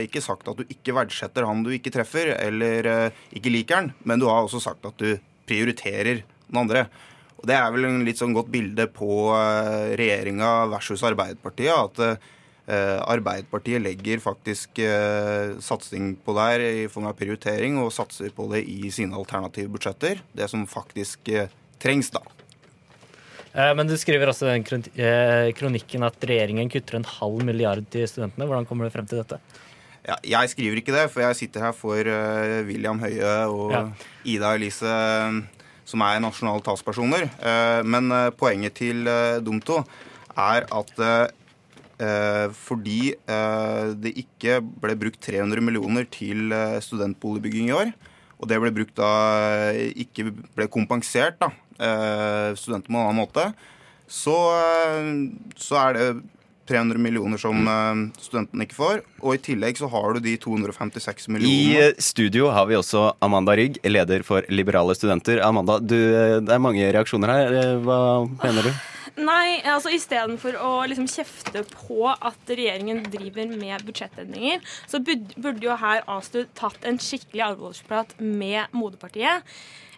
ikke 0.00 0.22
sagt 0.24 0.48
at 0.48 0.56
du 0.56 0.70
ikke 0.72 0.94
verdsetter 0.96 1.44
han 1.44 1.60
du 1.66 1.68
ikke 1.74 1.92
treffer, 1.92 2.30
eller 2.32 3.10
ikke 3.36 3.52
liker 3.52 3.76
han, 3.76 3.90
men 4.08 4.22
du 4.22 4.24
har 4.30 4.46
også 4.46 4.62
sagt 4.64 4.88
at 4.88 4.96
du 4.96 5.18
prioriterer 5.44 6.22
den 6.22 6.62
andre. 6.62 6.86
Og 7.42 7.44
Det 7.50 7.58
er 7.58 7.68
vel 7.74 7.90
en 7.90 8.06
litt 8.08 8.22
sånn 8.22 8.32
godt 8.32 8.48
bilde 8.54 8.88
på 8.88 9.28
regjeringa 10.00 10.54
versus 10.72 11.04
Arbeiderpartiet. 11.04 11.76
at 11.76 12.24
Eh, 12.68 12.98
Arbeiderpartiet 13.00 13.80
legger 13.80 14.20
faktisk 14.20 14.78
eh, 14.84 15.54
satsing 15.64 16.18
på 16.20 16.34
der 16.36 16.60
i 16.60 16.88
form 16.92 17.06
av 17.08 17.16
prioritering, 17.16 17.78
og 17.80 17.94
satser 17.96 18.34
på 18.36 18.44
det 18.52 18.60
i 18.68 18.90
sine 18.92 19.16
alternative 19.16 19.72
budsjetter. 19.72 20.20
Det 20.36 20.50
som 20.52 20.66
faktisk 20.68 21.30
eh, 21.32 21.48
trengs, 21.80 22.12
da. 22.12 22.20
Men 23.58 23.88
du 23.88 23.96
skriver 23.98 24.30
også 24.30 24.46
i 24.46 24.52
den 24.54 25.52
kronikken 25.58 26.04
at 26.06 26.22
regjeringen 26.30 26.68
kutter 26.70 26.94
en 27.00 27.06
halv 27.10 27.40
milliard 27.42 27.82
til 27.90 28.04
studentene. 28.06 28.46
Hvordan 28.46 28.68
kommer 28.68 28.86
du 28.86 28.94
frem 28.94 29.08
til 29.10 29.18
dette? 29.18 29.40
Ja, 30.06 30.14
jeg 30.22 30.52
skriver 30.52 30.78
ikke 30.78 30.94
det, 30.94 31.08
for 31.10 31.24
jeg 31.24 31.36
sitter 31.40 31.64
her 31.66 31.74
for 31.74 32.10
William 32.68 33.02
Høie 33.02 33.32
og 33.50 33.74
ja. 33.74 33.80
Ida 34.30 34.52
Elise, 34.54 34.92
som 35.90 36.06
er 36.06 36.22
nasjonale 36.22 36.62
talspersoner. 36.68 37.26
Men 37.82 38.14
poenget 38.38 38.78
til 38.78 39.10
Dumto 39.42 39.82
er 40.38 40.68
at 40.70 41.34
Eh, 41.98 42.46
fordi 42.54 43.10
eh, 43.10 43.86
det 43.98 44.12
ikke 44.22 44.60
ble 44.62 44.94
brukt 44.98 45.18
300 45.24 45.62
millioner 45.66 46.06
til 46.06 46.52
eh, 46.54 46.78
studentboligbygging 46.84 47.72
i 47.72 47.74
år. 47.74 47.90
Og 48.38 48.48
det 48.50 48.60
ble 48.62 48.72
brukt 48.74 48.94
da 48.98 49.10
ikke 49.98 50.30
ble 50.54 50.68
kompensert, 50.70 51.40
da, 51.42 51.50
studenter 52.54 52.86
på 52.86 52.94
en 52.94 53.00
annen 53.02 53.18
måte. 53.18 53.48
Så, 54.08 54.34
så 55.58 55.80
er 55.82 55.96
det 55.96 56.04
300 56.68 57.00
millioner 57.02 57.40
som 57.40 57.56
studentene 58.20 58.66
ikke 58.66 58.76
får. 58.78 59.02
Og 59.24 59.34
i 59.36 59.40
tillegg 59.42 59.80
så 59.80 59.88
har 59.90 60.14
du 60.14 60.22
de 60.24 60.36
256 60.40 61.28
millionene. 61.32 61.88
I 61.98 62.04
studio 62.04 62.52
har 62.54 62.68
vi 62.70 62.78
også 62.78 63.08
Amanda 63.24 63.56
Rygg, 63.58 63.80
leder 63.88 64.22
for 64.26 64.46
Liberale 64.52 64.94
studenter. 64.96 65.42
Amanda, 65.44 65.80
du, 65.80 65.96
det 65.96 66.54
er 66.54 66.62
mange 66.62 66.86
reaksjoner 66.94 67.34
her. 67.34 67.58
Hva 67.82 68.00
mener 68.44 68.70
du? 68.70 68.72
Nei, 69.18 69.58
altså 69.66 69.90
istedenfor 69.90 70.54
å 70.62 70.70
liksom 70.86 71.08
kjefte 71.10 71.64
på 71.72 72.06
at 72.06 72.52
regjeringen 72.52 73.02
driver 73.10 73.50
med 73.50 73.82
budsjettendringer, 73.88 74.62
så 74.86 75.00
burde 75.02 75.64
jo 75.64 75.74
her 75.80 76.04
ASTU 76.06 76.44
tatt 76.58 76.86
en 76.86 77.00
skikkelig 77.02 77.48
alvorsprat 77.48 78.14
med 78.22 78.70
moderpartiet. 78.76 79.46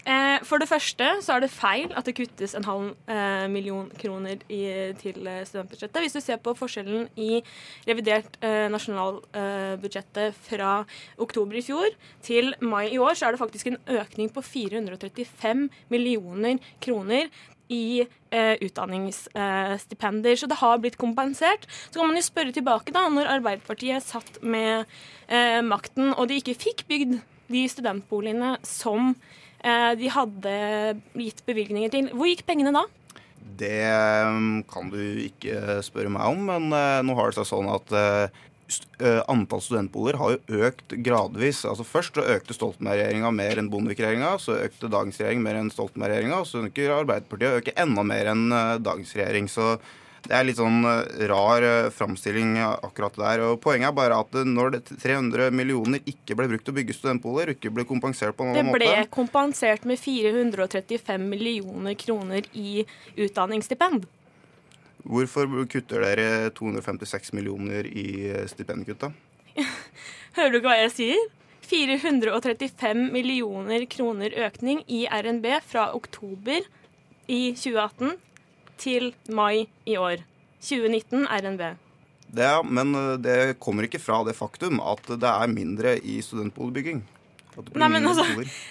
Eh, 0.09 0.39
for 0.49 0.57
det 0.63 0.69
første 0.71 1.07
så 1.21 1.35
er 1.35 1.43
det 1.45 1.51
feil 1.53 1.91
at 1.93 2.07
det 2.09 2.15
kuttes 2.17 2.55
en 2.57 2.65
halv 2.65 2.95
eh, 3.11 3.45
million 3.53 3.91
kroner 4.01 4.41
i, 4.49 4.63
til 5.01 5.29
eh, 5.29 5.43
studentbudsjettet. 5.45 6.01
Hvis 6.01 6.17
du 6.17 6.23
ser 6.25 6.41
på 6.41 6.55
forskjellen 6.57 7.11
i 7.21 7.43
revidert 7.89 8.39
nasjonalbudsjettet 8.73 10.37
fra 10.47 10.73
oktober 11.21 11.61
i 11.61 11.65
fjor 11.65 11.93
til 12.25 12.55
mai 12.65 12.95
i 12.95 13.01
år, 13.01 13.13
så 13.19 13.29
er 13.29 13.37
det 13.37 13.43
faktisk 13.43 13.69
en 13.69 13.81
økning 14.01 14.33
på 14.33 14.45
435 14.45 15.69
millioner 15.93 16.61
kroner 16.81 17.29
i 17.71 18.03
eh, 18.03 18.55
utdanningsstipender. 18.61 20.37
Så 20.37 20.49
det 20.51 20.61
har 20.61 20.81
blitt 20.83 20.99
kompensert. 21.01 21.67
Så 21.91 22.01
kan 22.01 22.11
man 22.11 22.19
jo 22.19 22.27
spørre 22.27 22.55
tilbake, 22.55 22.95
da, 22.95 23.07
når 23.13 23.33
Arbeiderpartiet 23.39 24.07
satt 24.07 24.41
med 24.43 24.87
eh, 25.29 25.61
makten 25.67 26.15
og 26.17 26.31
de 26.31 26.41
ikke 26.41 26.59
fikk 26.59 26.87
bygd 26.91 27.21
de 27.51 27.67
studentboligene 27.71 28.57
som 28.67 29.15
eh, 29.63 29.93
de 29.99 30.11
hadde 30.13 30.57
gitt 31.19 31.45
bevilgninger 31.47 31.95
til. 31.95 32.11
Hvor 32.15 32.31
gikk 32.31 32.47
pengene 32.49 32.75
da? 32.75 32.87
Det 33.61 33.83
mm, 33.83 34.63
kan 34.71 34.93
du 34.93 35.01
ikke 35.27 35.81
spørre 35.85 36.13
meg 36.13 36.33
om, 36.33 36.47
men 36.49 36.71
uh, 36.73 37.01
nå 37.05 37.17
har 37.19 37.29
det 37.29 37.41
seg 37.41 37.49
sånn 37.51 37.69
at 37.73 37.93
Eh, 37.93 38.29
antall 39.31 39.63
studentboliger 39.65 40.19
har 40.21 40.35
jo 40.37 40.65
økt 40.69 40.95
gradvis. 41.07 41.65
Altså 41.69 41.87
Først 41.87 42.19
så 42.19 42.25
økte 42.37 42.57
Stoltenberg-regjeringa 42.57 43.31
mer 43.35 43.61
enn 43.63 43.71
Bondevik-regjeringa. 43.73 44.35
Så 44.43 44.59
økte 44.63 44.91
dagens 44.93 45.19
regjering 45.21 45.43
mer 45.45 45.59
enn 45.61 45.73
Stoltenberg-regjeringa. 45.75 46.43
Og 46.43 46.47
så 46.51 46.63
ønsker 46.65 46.93
Arbeiderpartiet 47.01 47.51
å 47.51 47.63
øke 47.63 47.75
enda 47.81 48.05
mer 48.07 48.31
enn 48.35 48.47
eh, 48.53 48.77
dagens 48.85 49.15
regjering. 49.17 49.49
Så 49.51 49.73
det 50.21 50.35
er 50.37 50.45
litt 50.45 50.59
sånn 50.61 50.85
eh, 50.85 51.25
rar 51.31 51.65
framstilling 51.97 52.59
akkurat 52.61 53.17
der. 53.17 53.43
Og 53.49 53.61
Poenget 53.65 53.89
er 53.89 53.97
bare 53.97 54.19
at 54.21 54.37
når 54.47 54.79
300 54.91 55.49
millioner 55.57 56.05
ikke 56.05 56.37
ble 56.37 56.49
brukt 56.53 56.67
til 56.69 56.75
å 56.75 56.79
bygge 56.81 56.97
studentboliger, 56.99 57.55
ikke 57.57 57.73
ble 57.75 57.87
kompensert 57.89 58.37
på 58.37 58.45
noen 58.45 58.59
måte 58.69 58.79
Det 58.79 58.79
ble 58.79 58.93
måte. 59.01 59.11
kompensert 59.17 59.89
med 59.89 59.99
435 60.03 61.29
millioner 61.33 61.97
kroner 61.99 62.47
i 62.53 62.85
utdanningsstipend. 63.17 64.05
Hvorfor 65.05 65.49
kutter 65.71 66.05
dere 66.05 66.51
256 66.57 67.33
millioner 67.37 67.87
i 67.89 68.31
stipendkutta? 68.51 69.13
Hører 70.37 70.51
du 70.53 70.59
ikke 70.61 70.69
hva 70.69 70.81
jeg 70.83 70.95
sier? 70.97 71.29
435 71.71 73.11
millioner 73.15 73.85
kroner 73.91 74.35
økning 74.47 74.83
i 74.91 75.05
RNB 75.07 75.47
fra 75.63 75.91
oktober 75.95 76.67
i 77.31 77.53
2018 77.55 78.17
til 78.81 79.13
mai 79.31 79.69
i 79.87 79.97
år. 80.01 80.25
2019 80.61 81.29
RNB. 81.31 81.63
Det, 82.31 82.51
men 82.67 82.95
eh, 82.95 83.17
det 83.23 83.39
kommer 83.63 83.87
ikke 83.87 84.03
fra 84.03 84.21
det 84.27 84.37
faktum 84.39 84.81
at 84.83 85.03
det 85.09 85.31
er 85.31 85.51
mindre 85.51 85.97
i 85.99 86.21
studentboligbygging. 86.23 87.03
Nei, 87.81 87.89
men 87.93 88.07
altså, 88.09 88.25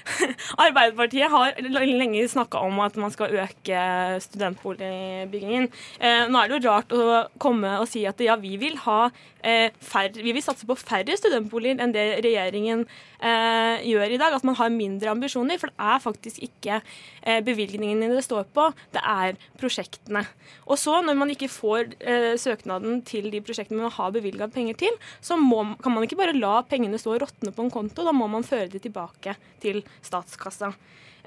Arbeiderpartiet 0.65 1.31
har 1.31 1.59
lenge 1.69 2.25
snakka 2.31 2.61
om 2.67 2.79
at 2.83 2.97
man 2.99 3.13
skal 3.13 3.35
øke 3.43 3.83
studentboligbyggingen. 4.25 5.69
Eh, 5.99 6.23
nå 6.29 6.41
er 6.41 6.49
det 6.49 6.59
jo 6.59 6.69
rart 6.69 6.95
å 6.95 7.21
komme 7.41 7.75
og 7.79 7.89
si 7.91 8.05
at 8.09 8.21
ja, 8.23 8.37
vi 8.39 8.55
vil, 8.61 8.77
ha, 8.85 9.09
eh, 9.43 9.69
færre, 9.83 10.17
vi 10.19 10.33
vil 10.35 10.45
satse 10.45 10.67
på 10.69 10.77
færre 10.79 11.17
studentboliger 11.19 11.83
enn 11.83 11.95
det 11.95 12.07
regjeringen 12.25 12.85
eh, 13.19 13.85
gjør 13.89 14.15
i 14.15 14.19
dag. 14.21 14.35
At 14.35 14.47
man 14.47 14.57
har 14.59 14.73
mindre 14.73 15.13
ambisjoner. 15.13 15.59
For 15.61 15.71
det 15.71 15.89
er 15.91 16.03
faktisk 16.03 16.41
ikke 16.45 16.79
eh, 16.79 17.39
bevilgningene 17.45 18.11
det 18.13 18.25
står 18.25 18.47
på, 18.55 18.69
det 18.95 19.03
er 19.03 19.39
prosjektene. 19.59 20.25
Og 20.69 20.79
så, 20.79 20.99
når 21.05 21.17
man 21.19 21.33
ikke 21.33 21.51
får 21.51 21.93
eh, 21.99 22.33
søknaden 22.39 23.01
til 23.07 23.29
de 23.33 23.41
prosjektene 23.45 23.83
man 23.83 23.95
har 23.95 24.13
bevilga 24.15 24.49
penger 24.51 24.79
til, 24.85 24.99
så 25.21 25.37
må, 25.39 25.63
kan 25.83 25.95
man 25.95 26.05
ikke 26.05 26.19
bare 26.19 26.37
la 26.37 26.59
pengene 26.67 26.99
stå 27.01 27.15
og 27.15 27.23
råtne 27.25 27.53
på 27.55 27.65
en 27.65 27.73
konto. 27.73 28.05
Da 28.05 28.15
må 28.15 28.29
man 28.31 28.47
føre 28.47 28.69
det 28.71 28.78
tilbake 28.83 29.35
til 29.61 29.83
statskassa. 30.01 30.71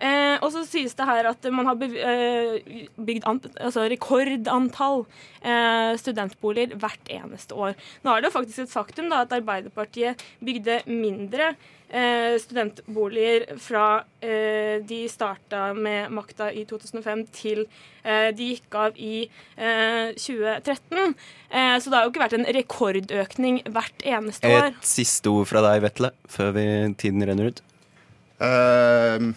Eh, 0.03 0.37
og 0.43 0.51
så 0.51 0.65
sies 0.67 0.97
det 0.99 1.07
her 1.07 1.29
at 1.31 1.47
man 1.55 1.69
har 1.71 1.83
eh, 1.87 2.87
bygd 2.99 3.29
altså 3.29 3.85
rekordantall 3.93 5.05
eh, 5.47 5.93
studentboliger 6.01 6.75
hvert 6.83 7.13
eneste 7.13 7.55
år. 7.55 7.77
Nå 8.03 8.11
er 8.11 8.23
det 8.23 8.33
jo 8.33 8.39
faktisk 8.39 8.65
et 8.65 8.73
faktum 8.73 9.13
da, 9.13 9.23
at 9.23 9.37
Arbeiderpartiet 9.37 10.25
bygde 10.43 10.81
mindre 10.91 11.53
eh, 11.87 12.35
studentboliger 12.43 13.47
fra 13.63 14.03
eh, 14.19 14.83
de 14.89 15.05
starta 15.13 15.69
med 15.77 16.11
makta 16.19 16.51
i 16.51 16.65
2005 16.67 17.23
til 17.37 17.63
eh, 18.03 18.33
de 18.35 18.51
gikk 18.57 18.79
av 18.79 18.99
i 18.99 19.29
2013. 19.55 21.15
så 21.53 21.91
det 21.91 21.95
har 21.95 22.07
jo 22.07 22.11
ikke 22.11 22.23
vært 22.23 22.35
en 22.35 22.49
rekordøkning 22.57 23.61
hvert 23.71 24.03
eneste 24.09 24.51
år. 24.51 24.73
Et 24.73 24.89
siste 24.89 25.31
ord 25.31 25.47
fra 25.51 25.63
deg, 25.69 25.85
Vetle, 25.85 26.11
før 26.27 26.55
vi, 26.57 26.67
tiden 26.99 27.23
renner 27.29 27.53
ut. 27.53 27.63
Uh, 28.43 29.31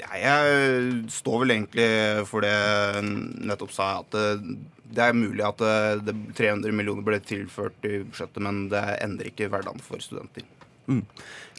ja, 0.00 0.12
jeg 0.18 1.10
står 1.12 1.42
vel 1.42 1.56
egentlig 1.56 1.88
for 2.30 2.44
det 2.44 2.54
nettopp 3.02 3.74
sa, 3.74 3.90
at 4.00 4.16
det, 4.16 4.56
det 4.92 5.06
er 5.06 5.16
mulig 5.16 5.44
at 5.46 5.62
det, 6.06 6.16
300 6.38 6.74
millioner 6.76 7.06
ble 7.06 7.20
tilført 7.24 7.88
i 7.88 8.02
budsjettet, 8.02 8.42
men 8.44 8.66
det 8.72 8.82
endrer 9.02 9.32
ikke 9.32 9.50
hverdagen 9.52 9.84
for 9.84 10.02
studenter. 10.04 10.46
Mm. 10.90 11.04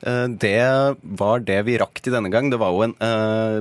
Eh, 0.04 0.26
det 0.28 0.96
var 1.02 1.44
det 1.48 1.60
vi 1.68 1.78
rakk 1.80 2.02
til 2.04 2.16
denne 2.16 2.32
gang. 2.34 2.50
Det 2.52 2.60
var 2.62 2.74
jo 2.76 2.84
en, 2.88 2.96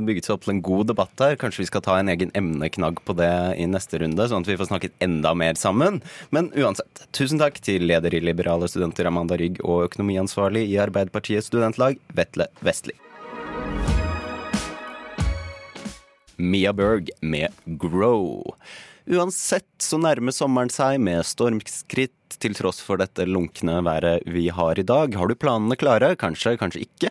bygget 0.06 0.26
seg 0.28 0.36
opp 0.36 0.46
til 0.46 0.54
en 0.56 0.64
god 0.64 0.90
debatt 0.90 1.24
her. 1.24 1.38
Kanskje 1.40 1.62
vi 1.62 1.68
skal 1.70 1.84
ta 1.86 1.98
en 2.00 2.10
egen 2.12 2.32
emneknagg 2.38 3.02
på 3.06 3.16
det 3.18 3.30
i 3.62 3.68
neste 3.70 4.02
runde, 4.02 4.26
sånn 4.28 4.44
at 4.44 4.50
vi 4.50 4.58
får 4.60 4.72
snakket 4.72 4.98
enda 5.04 5.34
mer 5.38 5.58
sammen. 5.60 6.02
Men 6.34 6.50
uansett, 6.58 7.06
tusen 7.14 7.40
takk 7.42 7.62
til 7.64 7.86
leder 7.90 8.14
i 8.14 8.24
Liberale 8.24 8.68
studenter 8.70 9.08
Amanda 9.10 9.38
Rygg 9.40 9.62
og 9.62 9.86
økonomiansvarlig 9.88 10.66
i 10.72 10.80
Arbeiderpartiets 10.82 11.50
studentlag, 11.52 12.02
Vetle 12.16 12.50
Vestli. 12.64 12.98
Mia 16.42 16.72
Berg 16.74 17.10
med 17.22 17.54
'Grow'. 17.66 18.52
Uansett 19.06 19.82
så 19.82 19.98
nærmer 19.98 20.34
sommeren 20.34 20.70
seg 20.70 21.00
med 21.02 21.24
stormskritt 21.26 22.36
til 22.42 22.54
tross 22.54 22.78
for 22.82 23.00
dette 23.00 23.26
lunkne 23.26 23.80
været 23.86 24.26
vi 24.30 24.48
har 24.54 24.78
i 24.78 24.86
dag. 24.86 25.14
Har 25.14 25.30
du 25.30 25.34
planene 25.34 25.78
klare? 25.78 26.14
Kanskje, 26.18 26.56
kanskje 26.58 26.84
ikke. 26.86 27.10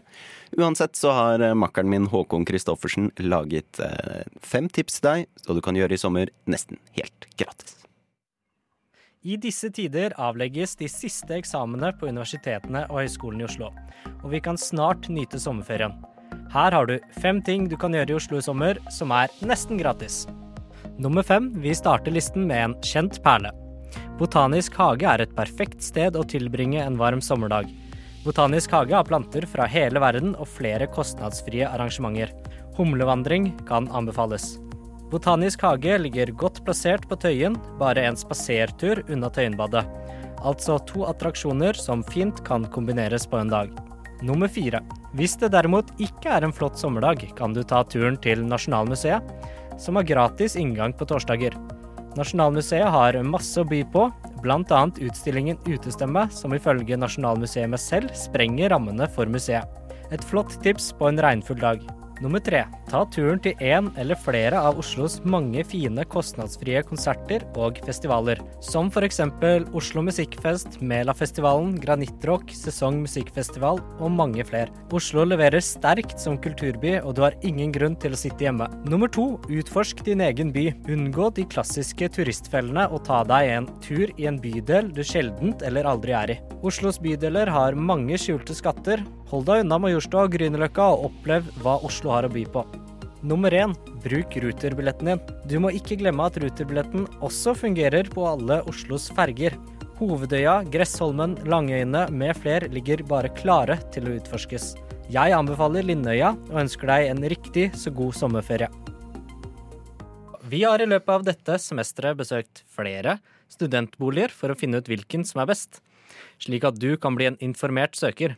Uansett 0.59 0.95
så 0.99 1.11
har 1.15 1.43
makkeren 1.55 1.91
min 1.91 2.07
Håkon 2.11 2.47
Christoffersen 2.47 3.11
laget 3.23 3.79
eh, 3.79 4.23
fem 4.43 4.67
tips 4.69 4.99
til 4.99 5.07
deg, 5.07 5.29
så 5.43 5.55
du 5.55 5.61
kan 5.63 5.75
gjøre 5.79 5.95
i 5.95 6.01
sommer 6.01 6.31
nesten 6.47 6.79
helt 6.97 7.27
gratis. 7.39 7.77
I 9.21 9.35
disse 9.37 9.69
tider 9.69 10.15
avlegges 10.17 10.73
de 10.79 10.87
siste 10.89 11.35
eksamene 11.37 11.91
på 11.99 12.07
universitetene 12.09 12.87
og 12.89 13.03
høyskolen 13.03 13.43
i 13.43 13.45
Oslo, 13.45 13.69
og 14.23 14.31
vi 14.33 14.41
kan 14.41 14.57
snart 14.57 15.11
nyte 15.13 15.39
sommerferien. 15.39 15.93
Her 16.51 16.71
har 16.75 16.85
du 16.85 16.99
fem 17.23 17.39
ting 17.41 17.69
du 17.71 17.77
kan 17.79 17.93
gjøre 17.95 18.11
i 18.11 18.15
Oslo 18.17 18.39
i 18.41 18.43
sommer 18.43 18.79
som 18.91 19.11
er 19.15 19.31
nesten 19.47 19.79
gratis. 19.79 20.25
Nummer 20.99 21.23
fem, 21.23 21.47
vi 21.63 21.71
starter 21.75 22.11
listen 22.11 22.43
med 22.49 22.63
en 22.63 22.73
kjent 22.83 23.21
perle. 23.23 23.53
Botanisk 24.19 24.75
hage 24.75 25.07
er 25.07 25.23
et 25.23 25.35
perfekt 25.37 25.79
sted 25.81 26.17
å 26.19 26.25
tilbringe 26.27 26.83
en 26.83 26.97
varm 26.99 27.23
sommerdag. 27.23 27.69
Botanisk 28.25 28.75
hage 28.75 28.93
har 28.93 29.07
planter 29.07 29.47
fra 29.49 29.65
hele 29.65 30.01
verden 30.03 30.35
og 30.35 30.49
flere 30.51 30.89
kostnadsfrie 30.91 31.69
arrangementer. 31.69 32.33
Humlevandring 32.75 33.53
kan 33.69 33.87
anbefales. 33.95 34.57
Botanisk 35.11 35.63
hage 35.65 35.97
ligger 36.03 36.33
godt 36.35 36.61
plassert 36.67 37.07
på 37.07 37.17
Tøyen, 37.19 37.55
bare 37.79 38.03
en 38.07 38.19
spasertur 38.19 39.01
unna 39.07 39.31
Tøyenbadet. 39.31 39.85
Altså 40.43 40.77
to 40.89 41.07
attraksjoner 41.07 41.79
som 41.79 42.03
fint 42.11 42.43
kan 42.47 42.67
kombineres 42.75 43.25
på 43.29 43.39
en 43.39 43.51
dag. 43.51 43.73
Nummer 44.21 44.49
fire. 44.51 44.83
Hvis 45.17 45.33
det 45.41 45.51
derimot 45.55 45.89
ikke 46.01 46.29
er 46.29 46.45
en 46.45 46.53
flott 46.53 46.77
sommerdag, 46.79 47.23
kan 47.37 47.55
du 47.55 47.63
ta 47.65 47.81
turen 47.89 48.19
til 48.21 48.43
Nasjonalmuseet, 48.45 49.31
som 49.81 49.97
har 49.97 50.05
gratis 50.05 50.55
inngang 50.59 50.93
på 50.93 51.07
torsdager. 51.09 51.55
Nasjonalmuseet 52.19 52.91
har 52.91 53.17
masse 53.25 53.57
å 53.57 53.67
by 53.67 53.81
på, 53.93 54.09
bl.a. 54.43 54.81
utstillingen 55.07 55.57
Utestemme, 55.65 56.27
som 56.33 56.53
ifølge 56.53 56.99
Nasjonalmuseet 56.99 57.81
selv 57.81 58.13
sprenger 58.17 58.75
rammene 58.75 59.09
for 59.15 59.31
museet. 59.31 59.65
Et 60.11 60.23
flott 60.27 60.53
tips 60.61 60.91
på 60.99 61.07
en 61.09 61.21
regnfull 61.23 61.59
dag. 61.61 61.81
Nummer 62.21 62.37
tre. 62.43 62.59
Ta 62.85 63.01
turen 63.09 63.39
til 63.41 63.57
en 63.65 63.87
eller 63.97 64.17
flere 64.19 64.59
av 64.61 64.77
Oslos 64.77 65.15
mange 65.25 65.63
fine 65.65 66.03
kostnadsfrie 66.05 66.83
konserter 66.85 67.41
og 67.57 67.79
festivaler, 67.87 68.37
som 68.61 68.91
f.eks. 68.93 69.23
Oslo 69.77 70.03
Musikkfest, 70.05 70.77
Melafestivalen, 70.85 71.73
Granittrock, 71.81 72.53
Sesong 72.53 72.99
Musikkfestival 73.01 73.81
og 73.97 74.13
mange 74.13 74.45
flere. 74.45 74.69
Oslo 74.93 75.25
leverer 75.25 75.63
sterkt 75.65 76.21
som 76.21 76.37
kulturby, 76.41 76.99
og 77.01 77.15
du 77.17 77.23
har 77.25 77.37
ingen 77.47 77.73
grunn 77.73 77.97
til 77.97 78.13
å 78.13 78.19
sitte 78.19 78.45
hjemme. 78.45 78.69
Nummer 78.85 79.09
to. 79.09 79.39
Utforsk 79.49 80.03
din 80.05 80.21
egen 80.21 80.53
by. 80.53 80.67
Unngå 80.93 81.31
de 81.39 81.47
klassiske 81.49 82.11
turistfellene 82.13 82.85
og 82.91 83.01
ta 83.07 83.23
deg 83.25 83.49
en 83.55 83.69
tur 83.81 84.13
i 84.21 84.29
en 84.29 84.37
bydel 84.41 84.93
du 84.93 85.01
sjeldent 85.05 85.65
eller 85.65 85.89
aldri 85.89 86.13
er 86.17 86.35
i. 86.35 86.39
Oslos 86.61 87.01
bydeler 87.01 87.49
har 87.49 87.73
mange 87.73 88.19
skjulte 88.21 88.53
skatter. 88.53 89.01
Hold 89.31 89.45
deg 89.47 89.61
unna 89.63 89.77
Majorstua 89.79 90.25
og 90.27 90.33
Grünerløkka 90.33 90.85
og 90.91 91.05
opplev 91.07 91.45
hva 91.63 91.77
Oslo 91.87 92.11
har 92.11 92.27
å 92.27 92.31
by 92.33 92.41
på. 92.51 92.65
Nummer 93.23 93.53
én 93.55 93.71
bruk 94.03 94.35
Ruter-billetten 94.43 95.07
din. 95.07 95.21
Du 95.47 95.55
må 95.63 95.71
ikke 95.77 95.95
glemme 96.01 96.25
at 96.27 96.39
Ruter-billetten 96.41 97.05
også 97.23 97.53
fungerer 97.55 98.09
på 98.11 98.25
alle 98.27 98.59
Oslos 98.67 99.07
ferger. 99.15 99.55
Hovedøya, 100.01 100.57
Gressholmen, 100.73 101.37
Langøyene 101.47 102.07
med 102.11 102.35
fler 102.41 102.65
ligger 102.73 103.05
bare 103.07 103.31
klare 103.37 103.79
til 103.93 104.09
å 104.09 104.17
utforskes. 104.17 104.73
Jeg 105.13 105.37
anbefaler 105.37 105.87
Lindøya 105.87 106.33
og 106.49 106.61
ønsker 106.65 106.91
deg 106.91 107.13
en 107.13 107.23
riktig 107.31 107.69
så 107.77 107.93
god 107.95 108.17
sommerferie. 108.17 108.71
Vi 110.51 110.65
har 110.67 110.83
i 110.83 110.91
løpet 110.91 111.15
av 111.15 111.23
dette 111.23 111.55
semesteret 111.63 112.19
besøkt 112.19 112.65
flere 112.67 113.21
studentboliger 113.51 114.33
for 114.35 114.51
å 114.51 114.59
finne 114.59 114.81
ut 114.81 114.91
hvilken 114.91 115.23
som 115.23 115.39
er 115.43 115.53
best, 115.53 115.79
slik 116.43 116.67
at 116.67 116.79
du 116.81 116.97
kan 116.99 117.15
bli 117.15 117.31
en 117.31 117.39
informert 117.39 117.95
søker. 117.95 118.35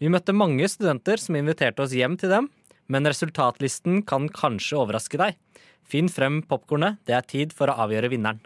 Vi 0.00 0.08
møtte 0.08 0.32
mange 0.32 0.64
studenter 0.72 1.20
som 1.20 1.36
inviterte 1.36 1.82
oss 1.84 1.92
hjem 1.92 2.14
til 2.20 2.32
dem, 2.32 2.46
men 2.88 3.04
resultatlisten 3.04 4.00
kan 4.08 4.30
kanskje 4.32 4.78
overraske 4.80 5.18
deg. 5.20 5.36
Finn 5.84 6.08
frem 6.08 6.38
popkornet, 6.48 6.96
det 7.04 7.18
er 7.18 7.26
tid 7.28 7.52
for 7.56 7.68
å 7.68 7.76
avgjøre 7.84 8.08
vinneren. 8.14 8.40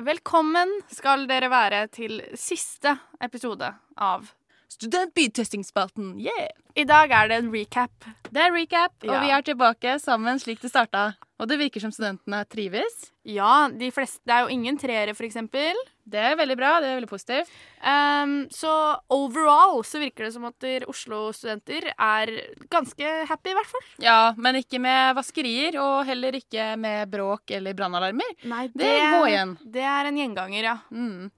Velkommen 0.00 0.72
skal 0.90 1.28
dere 1.28 1.50
være 1.52 1.84
til 1.92 2.16
siste 2.32 2.96
episode 3.22 3.68
av 4.00 4.32
Studentbytestingsspalten. 4.74 6.16
Yeah! 6.18 6.48
I 6.74 6.82
dag 6.88 7.12
er 7.14 7.28
det 7.30 7.36
en 7.42 7.50
recap. 7.52 7.92
Det 8.32 8.40
er 8.42 8.50
recap, 8.50 8.96
og 9.04 9.12
Ja. 9.12 9.20
vi 9.20 9.30
er 9.30 9.42
tilbake 9.46 10.00
sammen 10.00 10.40
slik 10.40 10.60
det 10.64 10.72
starta. 10.72 11.14
Og 11.38 11.46
det 11.46 11.60
virker 11.60 11.80
som 11.80 11.92
studentene 11.92 12.40
trives. 12.48 13.12
Ja, 13.22 13.68
de 13.68 13.90
fleste 13.92 14.18
Det 14.26 14.32
er 14.34 14.40
jo 14.48 14.48
ingen 14.48 14.78
treere, 14.78 15.14
for 15.14 15.24
eksempel. 15.28 15.76
Det 16.04 16.20
er 16.20 16.36
veldig 16.36 16.56
bra, 16.60 16.70
det 16.84 16.90
er 16.90 16.98
veldig 16.98 17.08
positivt. 17.08 17.52
Um, 17.80 18.34
så 18.52 18.70
overall 19.12 19.80
så 19.88 20.02
virker 20.02 20.26
det 20.26 20.34
som 20.34 20.44
at 20.48 20.66
Oslo-studenter 20.90 21.88
er 21.94 22.32
ganske 22.72 23.14
happy, 23.30 23.54
i 23.54 23.56
hvert 23.56 23.72
fall. 23.72 23.86
Ja, 24.04 24.18
men 24.36 24.60
ikke 24.60 24.82
med 24.84 25.16
vaskerier, 25.16 25.78
og 25.80 26.04
heller 26.08 26.36
ikke 26.36 26.74
med 26.80 27.08
bråk 27.12 27.56
eller 27.56 27.76
brannalarmer. 27.78 28.36
Nei, 28.50 28.68
Det 28.76 28.94
går 29.16 29.28
igjen. 29.32 29.56
Det 29.64 29.88
er 29.94 30.10
en 30.10 30.20
gjenganger, 30.20 30.70
ja. 30.70 30.78
Mm. 30.92 31.30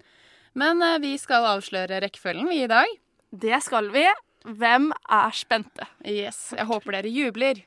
Men 0.58 0.82
uh, 0.82 0.96
vi 1.02 1.14
skal 1.20 1.46
avsløre 1.54 2.02
rekkefølgen, 2.02 2.48
vi, 2.50 2.64
i 2.66 2.70
dag. 2.70 2.90
Det 3.30 3.62
skal 3.62 3.92
vi. 3.94 4.06
Hvem 4.46 4.90
er 5.10 5.34
spente? 5.34 5.86
Yes, 6.06 6.50
Jeg 6.54 6.66
håper 6.66 6.98
dere 6.98 7.10
jubler. 7.10 7.62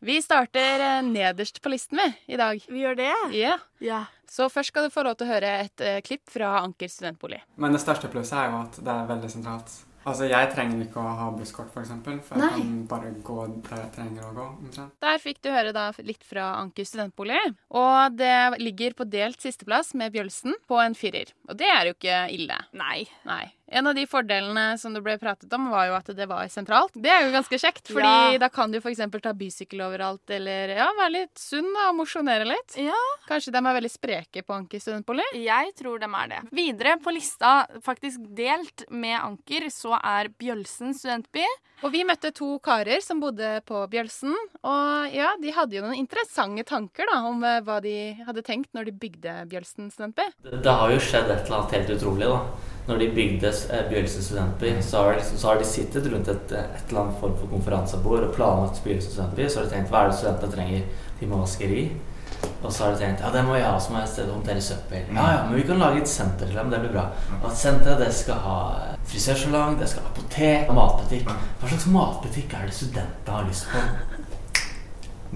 Vi 0.00 0.16
starter 0.24 0.80
eh, 0.80 1.02
nederst 1.04 1.58
på 1.60 1.68
listen, 1.68 1.98
vi, 2.00 2.32
i 2.32 2.38
dag. 2.40 2.62
Vi 2.72 2.80
gjør 2.80 2.96
det? 2.96 3.10
Ja. 3.36 3.58
Ja. 3.84 4.04
Så 4.30 4.46
først 4.52 4.70
skal 4.70 4.86
du 4.86 4.94
få 4.94 5.02
lov 5.02 5.18
til 5.18 5.26
å 5.26 5.32
høre 5.34 5.52
et 5.66 5.82
uh, 5.82 5.98
klipp 6.06 6.30
fra 6.30 6.60
Anker 6.62 6.90
studentbolig. 6.90 7.40
Men 7.58 7.74
det 7.74 7.82
største 7.82 8.10
plusset 8.12 8.38
er 8.38 8.52
jo 8.52 8.60
at 8.62 8.78
det 8.78 8.92
er 8.94 9.08
veldig 9.10 9.30
sentralt. 9.32 9.78
Altså, 10.00 10.24
Jeg 10.30 10.48
trenger 10.54 10.80
ikke 10.86 11.02
å 11.02 11.10
ha 11.18 11.26
busskort, 11.34 11.68
for, 11.74 11.84
eksempel, 11.84 12.20
for 12.24 12.40
jeg 12.40 12.46
Nei. 12.46 12.60
kan 12.62 12.70
bare 12.88 13.10
gå 13.26 13.36
der 13.66 13.82
jeg 13.82 13.90
trenger 13.98 14.30
å 14.30 14.32
gå. 14.32 14.46
omtrent. 14.64 14.94
Der 15.04 15.18
fikk 15.20 15.42
du 15.44 15.50
høre 15.52 15.74
da 15.76 15.90
litt 16.06 16.24
fra 16.24 16.54
Anker 16.56 16.88
studentbolig. 16.88 17.40
Og 17.76 18.16
det 18.16 18.62
ligger 18.62 18.96
på 18.96 19.04
delt 19.12 19.42
sisteplass 19.44 19.92
med 19.98 20.14
Bjølsen 20.14 20.56
på 20.70 20.80
en 20.80 20.96
firer. 20.96 21.34
Og 21.50 21.58
det 21.60 21.68
er 21.68 21.90
jo 21.90 21.96
ikke 21.98 22.22
ille. 22.32 22.56
Nei. 22.72 23.04
Nei. 23.28 23.44
En 23.70 23.86
av 23.86 23.94
de 23.94 24.02
fordelene 24.10 24.76
som 24.80 24.94
det 24.96 25.02
ble 25.04 25.14
pratet 25.20 25.52
om, 25.54 25.68
var 25.70 25.86
jo 25.86 25.94
at 25.94 26.08
det 26.18 26.26
var 26.26 26.48
sentralt. 26.50 26.90
Det 26.98 27.10
er 27.12 27.22
jo 27.28 27.32
ganske 27.36 27.58
kjekt, 27.62 27.86
fordi 27.92 28.32
Ja. 28.34 28.38
da 28.42 28.48
kan 28.50 28.72
du 28.72 28.78
f.eks. 28.80 28.98
ta 29.22 29.32
bysykkel 29.32 29.80
overalt, 29.86 30.28
eller 30.34 30.72
ja, 30.74 30.88
være 30.98 31.12
litt 31.20 31.38
sunn 31.38 31.68
da, 31.76 31.88
og 31.92 32.00
mosjonere 32.00 32.48
litt. 32.50 32.74
Ja. 32.82 32.98
Kanskje 33.28 33.52
de 33.54 33.62
er 33.62 33.78
veldig 33.78 33.92
spreke 33.92 34.42
på 34.42 34.56
Anker 34.56 34.82
studentbolig? 34.82 35.22
Jeg 35.38 35.70
tror 35.78 36.00
de 36.02 36.10
er 36.10 36.28
det. 36.34 36.40
Videre 36.50 36.96
på 37.02 37.14
lista, 37.14 37.66
faktisk 37.86 38.26
delt 38.36 38.88
med 38.90 39.20
Anker, 39.20 39.68
så 39.70 39.94
er 40.02 40.32
Bjølsen 40.34 40.90
studentby. 40.94 41.46
Og 41.82 41.92
vi 41.94 42.02
møtte 42.04 42.28
to 42.36 42.58
karer 42.60 43.00
som 43.00 43.20
bodde 43.22 43.62
på 43.64 43.86
Bjølsen. 43.88 44.34
Og 44.66 45.14
ja, 45.14 45.30
de 45.40 45.54
hadde 45.56 45.78
jo 45.78 45.84
noen 45.86 45.96
interessante 45.96 46.66
tanker 46.68 47.06
da, 47.08 47.22
om 47.30 47.40
eh, 47.46 47.60
hva 47.64 47.78
de 47.80 47.94
hadde 48.26 48.42
tenkt 48.44 48.74
når 48.76 48.90
de 48.90 48.98
bygde 49.00 49.36
Bjølsen 49.48 49.88
studentby. 49.94 50.26
Det, 50.44 50.58
det 50.66 50.74
har 50.82 50.92
jo 50.92 50.98
skjedd 51.00 51.30
et 51.30 51.46
eller 51.46 51.62
annet 51.62 51.78
helt 51.78 51.94
utrolig. 51.96 52.28
da. 52.28 52.42
Når 52.90 52.98
de 52.98 53.06
bygde 53.14 53.50
eh, 53.70 53.82
Bjølsen 53.86 54.24
studentby, 54.26 54.70
så 54.82 55.04
har, 55.04 55.18
de, 55.18 55.38
så 55.38 55.52
har 55.52 55.60
de 55.60 55.66
sittet 55.68 56.06
rundt 56.10 56.28
et, 56.28 56.54
eh, 56.58 56.70
et 56.74 56.88
eller 56.88 57.04
annet 57.04 57.20
form 57.22 57.36
for 57.38 57.52
konferansebord 57.52 58.24
og 58.26 58.32
planlagt 58.34 58.80
Bjølsen 58.82 59.12
studentby. 59.14 59.46
Så 59.46 59.60
har 59.60 59.68
de 59.68 59.74
tenkt 59.76 59.92
hva 59.92 60.00
er 60.02 60.10
det 60.10 60.16
studentene 60.18 60.56
trenger? 60.56 61.10
De 61.20 61.28
må 61.30 61.38
vaskeri. 61.44 61.84
Og 62.64 62.72
så 62.72 62.84
har 62.84 62.96
de 62.96 63.02
tenkt 63.04 63.22
ja, 63.22 63.30
det 63.34 63.44
må 63.46 63.54
vi 63.54 63.62
ha, 63.62 63.76
jeg 63.78 64.00
et 64.02 64.10
sted 64.10 64.28
å 64.28 64.34
håndtere 64.34 64.64
søppel. 64.64 65.04
Ja, 65.14 65.26
ja, 65.36 65.42
men 65.46 65.60
vi 65.60 65.66
kan 65.68 65.80
lage 65.80 66.02
et 66.02 66.10
senter 66.10 66.48
til 66.48 66.58
dem, 66.58 66.72
det 66.72 66.80
blir 66.82 66.94
bra. 66.96 67.04
Og 67.40 67.46
et 67.52 67.60
senter 67.60 68.00
det 68.00 68.08
skal 68.16 68.40
ha 68.44 68.56
frisørsalong, 69.10 69.76
det 69.80 69.90
skal 69.92 70.06
ha 70.06 70.10
apotek, 70.10 70.72
matbutikk. 70.74 71.30
Hva 71.60 71.70
slags 71.70 71.86
matbutikk 71.94 72.56
er 72.58 72.66
det 72.66 72.76
studentene 72.76 73.36
har 73.36 73.46
lyst 73.46 73.70
på? 73.70 73.84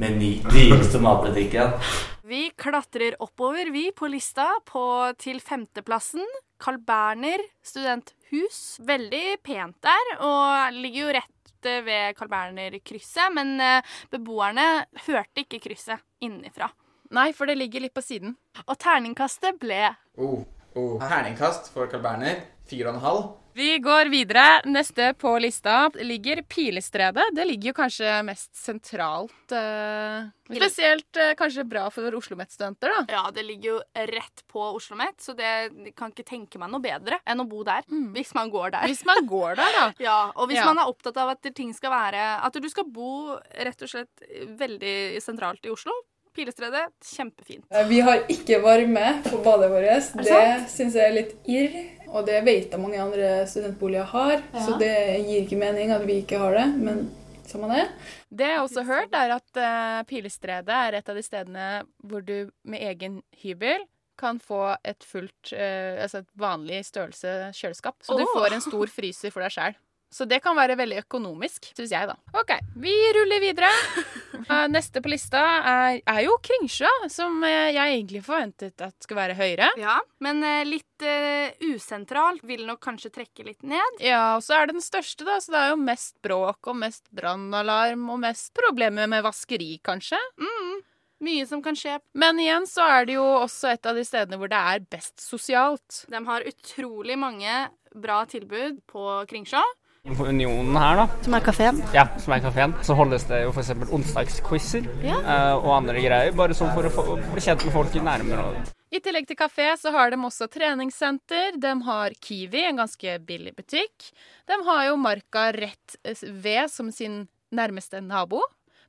Meny. 0.01 0.33
Dyreste 0.51 0.99
matbutikken. 0.99 1.79
Vi 2.27 2.49
klatrer 2.59 3.15
oppover, 3.23 3.71
vi, 3.71 3.91
på 3.95 4.09
lista, 4.11 4.49
på, 4.67 4.83
til 5.21 5.39
femteplassen. 5.45 6.25
Carl 6.61 6.81
Berner 6.83 7.43
studenthus. 7.65 8.79
Veldig 8.85 9.39
pent 9.45 9.77
der, 9.85 10.15
og 10.25 10.79
ligger 10.79 11.01
jo 11.07 11.13
rett 11.19 11.69
eh, 11.69 11.83
ved 11.87 12.17
Carl 12.19 12.33
Berner-krysset. 12.33 13.35
Men 13.37 13.55
eh, 13.61 13.95
beboerne 14.13 14.87
hørte 15.07 15.45
ikke 15.45 15.63
krysset 15.69 16.03
innenfra. 16.25 16.71
Nei, 17.15 17.31
for 17.37 17.47
det 17.47 17.59
ligger 17.61 17.85
litt 17.85 17.95
på 17.95 18.03
siden. 18.05 18.37
Og 18.67 18.77
terningkastet 18.81 19.61
ble 19.63 19.93
Oh, 20.17 20.45
oh. 20.79 20.99
Terningkast 21.03 21.73
for 21.75 21.91
Carl 21.91 22.03
Berner. 22.05 22.45
Fire 22.71 22.91
og 22.91 22.97
en 22.97 23.05
halv. 23.05 23.25
Vi 23.55 23.79
går 23.79 24.09
videre. 24.11 24.63
Neste 24.67 25.13
på 25.15 25.39
lista 25.39 25.91
ligger 25.95 26.43
Pilestredet. 26.43 27.23
Det 27.37 27.45
ligger 27.47 27.71
jo 27.71 27.75
kanskje 27.77 28.17
mest 28.27 28.51
sentralt. 28.59 29.53
Uh, 29.53 30.27
spesielt 30.51 31.21
uh, 31.21 31.31
kanskje 31.39 31.63
bra 31.71 31.85
for 31.95 32.17
Oslo-Met-studenter, 32.19 32.91
da. 32.91 33.05
Ja, 33.15 33.23
det 33.35 33.45
ligger 33.47 33.69
jo 33.69 33.77
rett 34.11 34.43
på 34.51 34.65
Oslo 34.75 34.99
Met, 34.99 35.21
så 35.23 35.37
det 35.39 35.47
jeg 35.47 35.95
kan 35.95 36.11
ikke 36.11 36.27
tenke 36.27 36.59
meg 36.59 36.73
noe 36.73 36.83
bedre 36.83 37.21
enn 37.31 37.45
å 37.45 37.47
bo 37.47 37.63
der. 37.67 37.87
Hvis 38.17 38.35
man 38.35 38.51
går 38.51 38.75
der. 38.75 38.89
Hvis 38.91 39.05
man 39.07 39.23
går 39.31 39.55
der, 39.63 39.79
da. 39.79 39.87
Ja, 40.09 40.19
og 40.35 40.51
hvis 40.51 40.59
Ja. 40.59 40.67
man 40.73 40.83
er 40.83 40.91
opptatt 40.91 41.17
av 41.23 41.31
at 41.37 41.55
ting 41.55 41.71
skal 41.75 41.95
være 41.95 42.25
At 42.45 42.59
du 42.59 42.67
skal 42.69 42.91
bo 42.91 43.37
rett 43.39 43.87
og 43.87 43.89
slett 43.89 44.27
veldig 44.59 45.23
sentralt 45.23 45.63
i 45.63 45.71
Oslo. 45.71 45.95
Pilestredet, 46.35 46.89
kjempefint. 47.07 47.63
Eh, 47.71 47.87
Vi 47.87 48.01
har 48.03 48.25
ikke 48.27 48.59
varme 48.59 49.21
på 49.23 49.39
badet 49.45 49.71
vårt. 49.71 50.17
det 50.19 50.25
Det 50.27 50.71
syns 50.73 50.97
jeg 50.99 51.07
er 51.07 51.15
litt 51.15 51.35
irr. 51.47 51.77
Og 52.15 52.27
det 52.29 52.41
vet 52.47 52.71
jeg 52.71 52.81
mange 52.81 53.01
andre 53.03 53.31
studentboliger 53.51 54.07
har, 54.13 54.37
Ja. 54.55 54.61
så 54.63 54.79
det 54.79 54.95
gir 55.27 55.41
ikke 55.43 55.59
mening 55.59 55.91
at 55.91 56.05
vi 56.07 56.21
ikke 56.23 56.39
har 56.39 56.55
det. 56.55 56.67
Men 56.79 57.09
samme 57.45 57.69
det. 57.75 57.89
Det 58.31 58.47
jeg 58.53 58.61
også 58.63 58.85
har 58.85 59.01
hørt, 59.01 59.15
er 59.19 59.35
at 59.35 59.59
uh, 59.59 60.05
Pilestredet 60.09 60.77
er 60.77 60.95
et 61.01 61.09
av 61.11 61.19
de 61.19 61.25
stedene 61.27 61.67
hvor 62.07 62.23
du 62.25 62.51
med 62.65 62.81
egen 62.87 63.23
hybel 63.43 63.83
kan 64.17 64.39
få 64.39 64.77
et 64.87 65.03
fullt, 65.03 65.53
uh, 65.53 65.99
altså 66.03 66.23
et 66.23 66.31
vanlig 66.39 66.85
størrelse 66.87 67.51
kjøleskap. 67.59 67.99
Så 68.07 68.17
du 68.19 68.25
får 68.33 68.55
en 68.55 68.65
stor 68.65 68.87
fryser 68.95 69.35
for 69.35 69.43
deg 69.43 69.51
sjæl. 69.57 69.75
Så 70.15 70.29
det 70.31 70.39
kan 70.45 70.55
være 70.55 70.77
veldig 70.79 71.01
økonomisk, 71.03 71.73
syns 71.75 71.91
jeg, 71.91 72.07
da. 72.07 72.15
OK, 72.39 72.53
vi 72.79 72.95
ruller 73.19 73.43
videre. 73.43 73.73
Eh, 74.45 74.67
Neste 74.69 75.01
på 75.01 75.09
lista 75.09 75.41
er, 75.65 76.01
er 76.05 76.19
jo 76.27 76.35
Kringsjø, 76.45 76.89
som 77.09 77.39
eh, 77.47 77.71
jeg 77.73 77.95
egentlig 77.95 78.21
forventet 78.27 78.83
at 78.85 78.93
skulle 79.01 79.23
være 79.23 79.37
høyere. 79.39 79.71
Ja, 79.81 79.95
men 80.21 80.43
eh, 80.45 80.67
litt 80.69 81.05
uh, 81.07 81.55
usentralt. 81.65 82.43
Vil 82.45 82.67
nok 82.69 82.83
kanskje 82.85 83.09
trekke 83.15 83.47
litt 83.47 83.65
ned. 83.65 84.03
Ja, 84.05 84.35
og 84.37 84.45
så 84.45 84.59
er 84.59 84.69
det 84.69 84.77
den 84.77 84.85
største, 84.85 85.25
da, 85.25 85.39
så 85.41 85.55
det 85.55 85.63
er 85.63 85.73
jo 85.73 85.79
mest 85.81 86.19
bråk 86.27 86.69
og 86.69 86.77
mest 86.83 87.07
brannalarm 87.15 88.05
og 88.13 88.21
mest 88.27 88.53
problemer 88.59 89.09
med 89.09 89.25
vaskeri, 89.25 89.79
kanskje. 89.87 90.21
Mm, 90.37 90.83
mye 91.25 91.47
som 91.49 91.63
kan 91.65 91.79
skje. 91.79 91.97
Men 92.21 92.43
igjen 92.43 92.69
så 92.69 92.85
er 92.99 93.09
det 93.09 93.17
jo 93.17 93.25
også 93.39 93.73
et 93.73 93.89
av 93.89 93.97
de 93.97 94.05
stedene 94.05 94.41
hvor 94.43 94.53
det 94.53 94.61
er 94.75 94.85
best 94.93 95.25
sosialt. 95.25 96.05
De 96.13 96.21
har 96.29 96.45
utrolig 96.53 97.17
mange 97.17 97.57
bra 97.97 98.21
tilbud 98.29 98.83
på 98.93 99.09
Kringsjå. 99.31 99.65
Unionen 100.05 100.77
her, 100.77 100.99
da. 101.01 101.05
Som 101.25 101.33
er 101.35 101.41
kafeen? 101.41 101.79
Ja, 101.97 102.03
som 102.21 102.35
er 102.37 102.43
kafeen. 102.45 102.75
Så 102.85 102.93
holdes 102.99 103.23
det 103.25 103.39
jo 103.47 103.53
f.eks. 103.55 103.71
onsdagsquizer 103.89 104.85
Ja. 105.01 105.17
eh, 105.17 105.55
og 105.57 105.71
andre 105.79 105.95
greier. 105.97 106.35
Bare 106.37 106.53
sånn 106.53 106.75
for 106.77 106.85
å 106.85 106.91
få, 106.93 107.05
bli 107.33 107.41
kjent 107.41 107.65
med 107.65 107.73
folk 107.73 107.95
i 107.97 108.03
nærmere. 108.05 108.67
I 108.93 109.01
tillegg 109.01 109.27
til 109.27 109.39
kafé 109.41 109.71
så 109.81 109.91
har 109.97 110.13
de 110.13 110.19
også 110.21 110.51
treningssenter. 110.53 111.57
De 111.59 111.73
har 111.89 112.13
Kiwi, 112.21 112.67
en 112.69 112.83
ganske 112.83 113.17
billig 113.25 113.55
butikk. 113.57 114.11
De 114.47 114.61
har 114.69 114.91
jo 114.91 114.99
Marka 115.01 115.47
rett 115.57 115.97
ved 116.05 116.69
som 116.71 116.93
sin 116.93 117.23
nærmeste 117.51 118.03
nabo, 118.05 118.43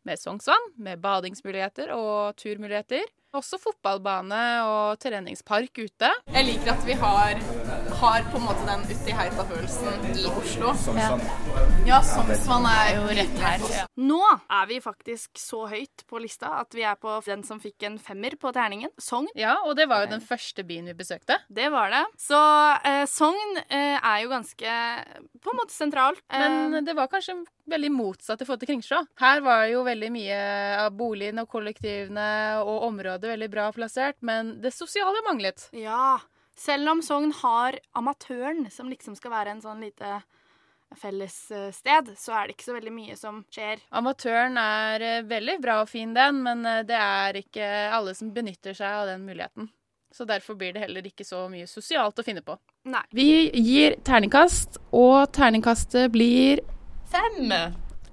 med 0.04 0.19
Sognsvann, 0.19 0.67
med 0.78 0.99
badingsmuligheter 1.01 1.95
og 1.95 2.36
turmuligheter. 2.36 3.08
Også 3.35 3.57
fotballbane 3.59 4.41
og 4.63 4.99
treningspark 5.03 5.75
ute. 5.81 6.09
Jeg 6.31 6.47
liker 6.47 6.71
at 6.71 6.85
vi 6.87 6.95
har, 6.95 7.41
har 7.99 8.27
på 8.31 8.39
en 8.39 8.45
måte 8.45 8.63
den 8.67 8.85
uti 8.87 9.15
heita-følelsen 9.17 10.05
i 10.13 10.23
Oslo. 10.29 10.71
Sognsvann. 10.79 11.23
Ja, 11.87 11.99
Sognsvann 12.05 12.67
er 12.69 12.93
jo 12.95 13.09
rett 13.17 13.41
her. 13.43 13.65
Nå 13.99 14.21
er 14.23 14.69
vi 14.71 14.79
faktisk 14.83 15.35
så 15.41 15.65
høyt 15.67 16.05
på 16.07 16.21
lista 16.23 16.53
at 16.61 16.77
vi 16.77 16.85
er 16.87 16.95
på 17.01 17.17
den 17.27 17.43
som 17.47 17.59
fikk 17.59 17.83
en 17.89 17.99
femmer 17.99 18.37
på 18.39 18.53
terningen. 18.55 18.93
Sogn. 19.01 19.27
Ja, 19.35 19.57
og 19.67 19.75
det 19.75 19.89
var 19.91 20.05
jo 20.05 20.13
den 20.15 20.23
første 20.23 20.63
byen 20.63 20.87
vi 20.87 20.95
besøkte. 20.95 21.41
Det 21.51 21.67
var 21.73 21.91
det. 21.91 22.05
Så 22.21 22.39
eh, 22.87 23.03
Sogn 23.11 23.59
eh, 23.67 23.99
er 23.99 24.23
jo 24.23 24.31
ganske 24.31 24.79
på 25.45 25.53
en 25.53 25.60
måte 25.62 25.75
sentralt. 25.75 26.21
Eh, 26.34 26.41
Men 26.43 26.86
det 26.86 26.95
var 26.97 27.08
kanskje 27.12 27.38
veldig 27.69 27.91
motsatt 27.93 28.41
i 28.41 28.47
forhold 28.47 28.65
til 28.65 28.73
Kringsjå. 28.73 29.01
Her 29.21 29.41
var 29.45 29.65
jo 29.71 29.84
veldig 29.86 30.12
mye 30.13 30.39
av 30.84 30.93
boligene 30.97 31.45
og 31.45 31.51
kollektivene 31.53 32.29
og 32.65 32.88
området 32.89 33.29
veldig 33.36 33.51
bra 33.53 33.69
plassert, 33.75 34.17
men 34.25 34.55
det 34.62 34.73
sosiale 34.73 35.21
manglet. 35.27 35.69
Ja. 35.77 36.17
Selv 36.55 36.88
om 36.93 37.01
Sogn 37.03 37.34
har 37.41 37.75
Amatøren, 37.99 38.69
som 38.71 38.88
liksom 38.89 39.17
skal 39.19 39.34
være 39.34 39.55
en 39.55 39.62
sånn 39.63 39.81
lite 39.84 40.21
fellessted, 40.95 42.13
så 42.17 42.36
er 42.38 42.47
det 42.47 42.55
ikke 42.55 42.67
så 42.69 42.75
veldig 42.77 42.93
mye 42.95 43.15
som 43.19 43.41
skjer. 43.51 43.81
Amatøren 43.95 44.58
er 44.62 45.03
eh, 45.03 45.23
veldig 45.27 45.58
bra 45.63 45.81
og 45.84 45.89
fin, 45.91 46.13
den, 46.15 46.41
men 46.45 46.65
eh, 46.69 46.84
det 46.88 46.97
er 46.99 47.39
ikke 47.41 47.67
alle 47.95 48.13
som 48.17 48.31
benytter 48.36 48.77
seg 48.77 49.01
av 49.01 49.10
den 49.12 49.25
muligheten. 49.27 49.69
Så 50.15 50.23
derfor 50.23 50.56
blir 50.56 50.71
det 50.71 50.86
heller 50.86 51.04
ikke 51.04 51.25
så 51.28 51.41
mye 51.51 51.67
sosialt 51.67 52.19
å 52.21 52.23
finne 52.23 52.39
på. 52.45 52.56
Nei. 52.88 53.04
Vi 53.15 53.28
gir 53.60 53.97
terningkast, 54.08 54.80
og 54.95 55.28
terningkastet 55.36 56.08
blir 56.13 56.63
Fem! 57.12 57.51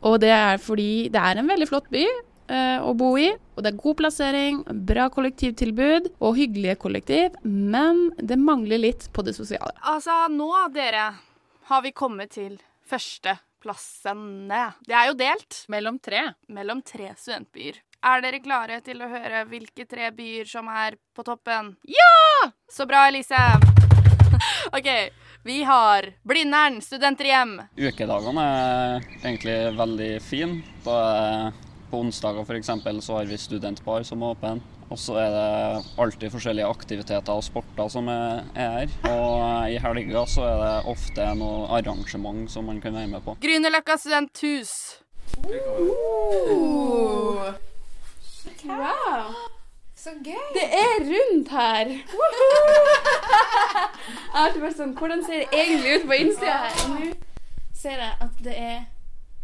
Og 0.03 0.19
det 0.23 0.33
er 0.35 0.59
fordi 0.59 1.09
det 1.15 1.21
er 1.23 1.39
en 1.39 1.49
veldig 1.49 1.69
flott 1.71 1.87
by 1.95 2.03
eh, 2.03 2.83
å 2.83 2.91
bo 2.99 3.13
i. 3.21 3.29
Og 3.55 3.63
det 3.63 3.71
er 3.71 3.79
god 3.85 3.99
plassering, 4.01 4.59
bra 4.89 5.07
kollektivtilbud 5.15 6.11
og 6.19 6.41
hyggelige 6.41 6.75
kollektiv. 6.83 7.39
Men 7.47 8.09
det 8.19 8.41
mangler 8.41 8.83
litt 8.83 9.07
på 9.15 9.25
det 9.27 9.37
sosiale. 9.39 9.77
Altså, 9.95 10.25
nå, 10.33 10.51
dere, 10.75 11.07
har 11.71 11.87
vi 11.87 11.95
kommet 11.95 12.35
til 12.35 12.59
førsteplassene. 12.91 14.65
Det 14.89 14.99
er 14.99 15.13
jo 15.13 15.17
delt. 15.23 15.63
Mellom 15.73 16.03
tre. 16.03 16.27
Mellom 16.53 16.83
tre 16.87 17.15
studentbyer. 17.15 17.79
Er 18.03 18.19
dere 18.19 18.41
klare 18.43 18.81
til 18.83 18.99
å 18.99 19.07
høre 19.07 19.45
hvilke 19.47 19.85
tre 19.87 20.09
byer 20.11 20.49
som 20.51 20.67
er 20.67 20.97
på 21.15 21.23
toppen? 21.23 21.77
Ja! 21.87 22.49
Så 22.67 22.83
bra, 22.91 23.05
Elise. 23.07 23.39
OK. 24.77 24.89
Vi 25.47 25.61
har 25.67 26.09
Blindern 26.27 26.81
studenterhjem. 26.83 27.61
Ukedagene 27.79 28.47
er 28.49 29.07
egentlig 29.23 29.55
veldig 29.79 30.11
fine. 30.23 30.65
Er 30.83 31.55
på 31.93 32.01
onsdager 32.03 32.43
for 32.49 32.59
eksempel, 32.59 32.99
så 33.07 33.21
har 33.21 33.31
vi 33.31 33.39
studentbar 33.39 34.03
som 34.09 34.25
er 34.27 34.35
åpen. 34.35 34.63
Og 34.91 34.99
så 34.99 35.21
er 35.23 35.31
det 35.37 35.87
alltid 36.03 36.35
forskjellige 36.35 36.75
aktiviteter 36.75 37.39
og 37.39 37.47
sporter 37.47 37.87
som 37.93 38.11
er 38.11 38.43
er 38.59 38.91
her. 38.91 38.97
Og 39.15 39.71
i 39.71 39.79
helga 39.79 40.27
så 40.27 40.49
er 40.49 40.59
det 40.65 40.75
ofte 40.91 41.29
noe 41.39 41.71
arrangement 41.79 42.51
som 42.51 42.67
man 42.67 42.83
kan 42.83 42.99
være 42.99 43.15
med 43.15 43.23
på. 43.23 43.39
Grünerløkka 43.47 43.95
studenthus. 43.95 44.75
Wow. 48.65 49.35
Så 49.97 50.11
gøy. 50.25 50.47
Det 50.55 50.67
er 50.79 50.95
rundt 51.13 51.49
her. 51.51 51.85
jeg 51.89 51.99
har 54.33 54.47
alltid 54.47 54.63
vært 54.63 54.77
sånn 54.79 54.95
Hvordan 54.99 55.25
ser 55.27 55.43
det 55.43 55.49
egentlig 55.53 55.95
ut 55.99 56.07
på 56.09 56.19
innsida 56.19 56.57
her? 56.65 56.81
Nå 56.89 57.13
ser 57.83 58.03
jeg 58.03 58.13
at 58.27 58.43
det 58.45 58.57
er 58.59 58.81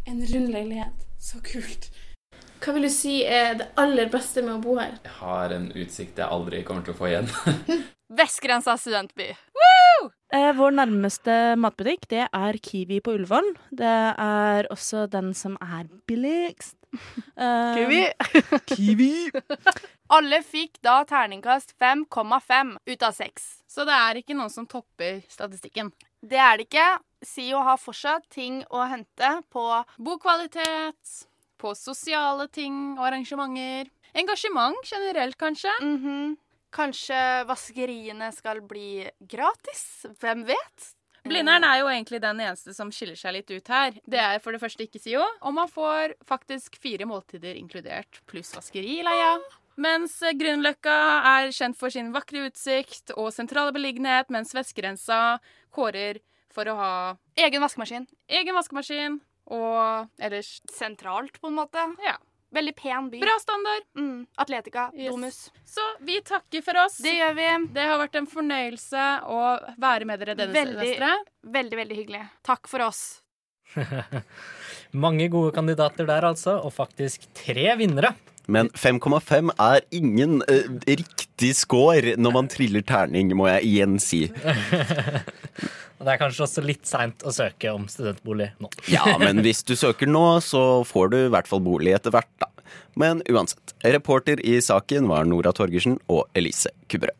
en 0.08 0.20
rund 0.32 0.48
leilighet. 0.54 1.06
Så 1.20 1.40
kult. 1.44 1.90
Hva 2.58 2.74
vil 2.74 2.88
du 2.88 2.90
si 2.92 3.20
er 3.22 3.58
det 3.60 3.68
aller 3.78 4.10
beste 4.12 4.42
med 4.42 4.56
å 4.56 4.62
bo 4.62 4.78
her? 4.80 4.96
Jeg 5.04 5.14
har 5.20 5.54
en 5.54 5.68
utsikt 5.74 6.18
jeg 6.18 6.26
aldri 6.26 6.64
kommer 6.66 6.86
til 6.86 6.96
å 6.96 6.98
få 6.98 7.10
igjen. 7.12 7.30
Vestgrensa 8.18 8.74
studentby. 8.80 9.30
Eh, 10.28 10.50
vår 10.52 10.74
nærmeste 10.76 11.34
matbutikk 11.56 12.02
det 12.10 12.26
er 12.26 12.58
Kiwi 12.60 12.98
på 13.04 13.14
Ullevål. 13.16 13.46
Det 13.72 13.94
er 14.20 14.68
også 14.72 15.06
den 15.08 15.32
som 15.36 15.56
er 15.62 15.88
billigst. 16.08 16.74
Eh, 17.38 17.74
Kiwi. 17.76 17.98
Kiwi. 18.70 19.30
Alle 20.16 20.38
fikk 20.42 20.78
da 20.82 21.02
terningkast 21.06 21.74
5,5 21.78 22.72
ut 22.88 23.04
av 23.04 23.12
6. 23.12 23.44
Så 23.68 23.84
det 23.84 23.94
er 23.94 24.18
ikke 24.18 24.34
noen 24.34 24.50
som 24.50 24.66
topper 24.66 25.20
statistikken. 25.28 25.92
Det 26.24 26.40
er 26.40 26.56
det 26.56 26.66
ikke. 26.66 26.86
SIO 27.22 27.60
har 27.66 27.78
fortsatt 27.78 28.24
ting 28.32 28.62
å 28.72 28.86
hente 28.88 29.30
på 29.52 29.66
Bokvalitet, 30.00 31.12
på 31.58 31.74
sosiale 31.76 32.48
ting 32.54 32.96
og 32.98 33.06
arrangementer. 33.10 33.90
Engasjement 34.18 34.78
generelt, 34.88 35.36
kanskje. 35.38 35.72
Mhm. 35.82 36.36
Kanskje 36.70 37.18
vaskeriene 37.48 38.28
skal 38.36 38.60
bli 38.60 39.08
gratis? 39.24 40.04
Hvem 40.20 40.44
vet? 40.50 40.94
Blindern 41.24 41.64
er 41.64 41.80
jo 41.80 41.88
egentlig 41.88 42.20
den 42.20 42.40
eneste 42.40 42.74
som 42.76 42.90
skiller 42.94 43.16
seg 43.16 43.34
litt 43.34 43.50
ut 43.50 43.68
her. 43.72 43.96
Det 44.08 44.20
er 44.20 44.38
for 44.44 44.52
det 44.52 44.60
første 44.60 44.84
ikke 44.84 45.00
SIO, 45.00 45.24
og 45.42 45.54
man 45.56 45.68
får 45.68 46.14
faktisk 46.28 46.76
fire 46.80 47.08
måltider 47.08 47.56
inkludert, 47.58 48.20
pluss 48.28 48.52
vaskeri 48.56 48.98
i 49.00 49.04
leia. 49.06 49.38
Mens 49.78 50.16
Grünerløkka 50.20 50.94
er 51.38 51.52
kjent 51.54 51.76
for 51.78 51.92
sin 51.94 52.12
vakre 52.12 52.48
utsikt 52.48 53.12
og 53.16 53.32
sentrale 53.32 53.72
beliggenhet, 53.72 54.30
mens 54.34 54.54
Vestgrensa 54.56 55.38
kårer 55.74 56.18
for 56.54 56.64
å 56.66 56.76
ha 56.76 56.92
Egen 57.38 57.62
vaskemaskin. 57.62 58.06
egen 58.28 58.54
vaskemaskin 58.56 59.20
og 59.50 60.08
ellers 60.22 60.58
Sentralt, 60.72 61.40
på 61.40 61.50
en 61.50 61.58
måte. 61.60 61.84
Ja. 62.04 62.16
Veldig 62.54 62.72
pen 62.76 63.10
by. 63.12 63.20
Bra 63.20 63.34
standard. 63.42 63.84
Mm. 63.96 64.26
Atletica. 64.40 64.86
Yes. 64.96 65.10
Domus. 65.12 65.38
Så 65.68 65.84
vi 66.00 66.20
takker 66.24 66.62
for 66.64 66.80
oss. 66.80 66.96
Det 67.04 67.12
gjør 67.18 67.34
vi. 67.36 67.48
Det 67.76 67.84
har 67.90 68.00
vært 68.00 68.16
en 68.22 68.28
fornøyelse 68.30 69.08
å 69.28 69.40
være 69.76 70.08
med 70.08 70.22
dere 70.22 70.36
denne 70.38 70.56
Veldig, 70.56 70.78
semesteret. 70.80 71.32
veldig, 71.58 71.80
veldig 71.82 71.98
hyggelig. 72.00 72.22
Takk 72.48 72.70
for 72.72 72.86
oss. 72.88 73.02
Mange 75.04 75.28
gode 75.28 75.52
kandidater 75.52 76.08
der, 76.08 76.24
altså, 76.24 76.56
og 76.64 76.72
faktisk 76.72 77.28
tre 77.36 77.74
vinnere. 77.76 78.14
Men 78.48 78.70
5,5 78.72 79.52
er 79.60 79.84
ingen 79.92 80.38
uh, 80.48 80.70
riktig 80.88 81.50
score 81.58 82.14
når 82.16 82.32
man 82.32 82.48
triller 82.48 82.80
terning, 82.80 83.34
må 83.36 83.50
jeg 83.50 83.68
igjen 83.68 83.98
si. 84.00 84.22
Og 85.98 86.06
det 86.06 86.14
er 86.14 86.20
kanskje 86.20 86.44
også 86.46 86.62
litt 86.62 86.86
seint 86.86 87.24
å 87.26 87.32
søke 87.34 87.72
om 87.74 87.88
studentbolig 87.90 88.52
nå. 88.62 88.70
Ja, 88.90 89.04
men 89.20 89.40
hvis 89.46 89.64
du 89.66 89.74
søker 89.78 90.10
nå, 90.10 90.24
så 90.44 90.84
får 90.86 91.14
du 91.14 91.18
i 91.24 91.30
hvert 91.34 91.50
fall 91.50 91.64
bolig 91.64 91.96
etter 91.98 92.14
hvert, 92.14 92.30
da. 92.42 92.50
Men 92.98 93.22
uansett, 93.30 93.74
reporter 93.86 94.40
i 94.46 94.58
saken 94.62 95.08
var 95.10 95.26
Nora 95.26 95.54
Torgersen 95.54 95.98
og 96.10 96.26
Elise 96.38 96.74
Kubberød. 96.90 97.17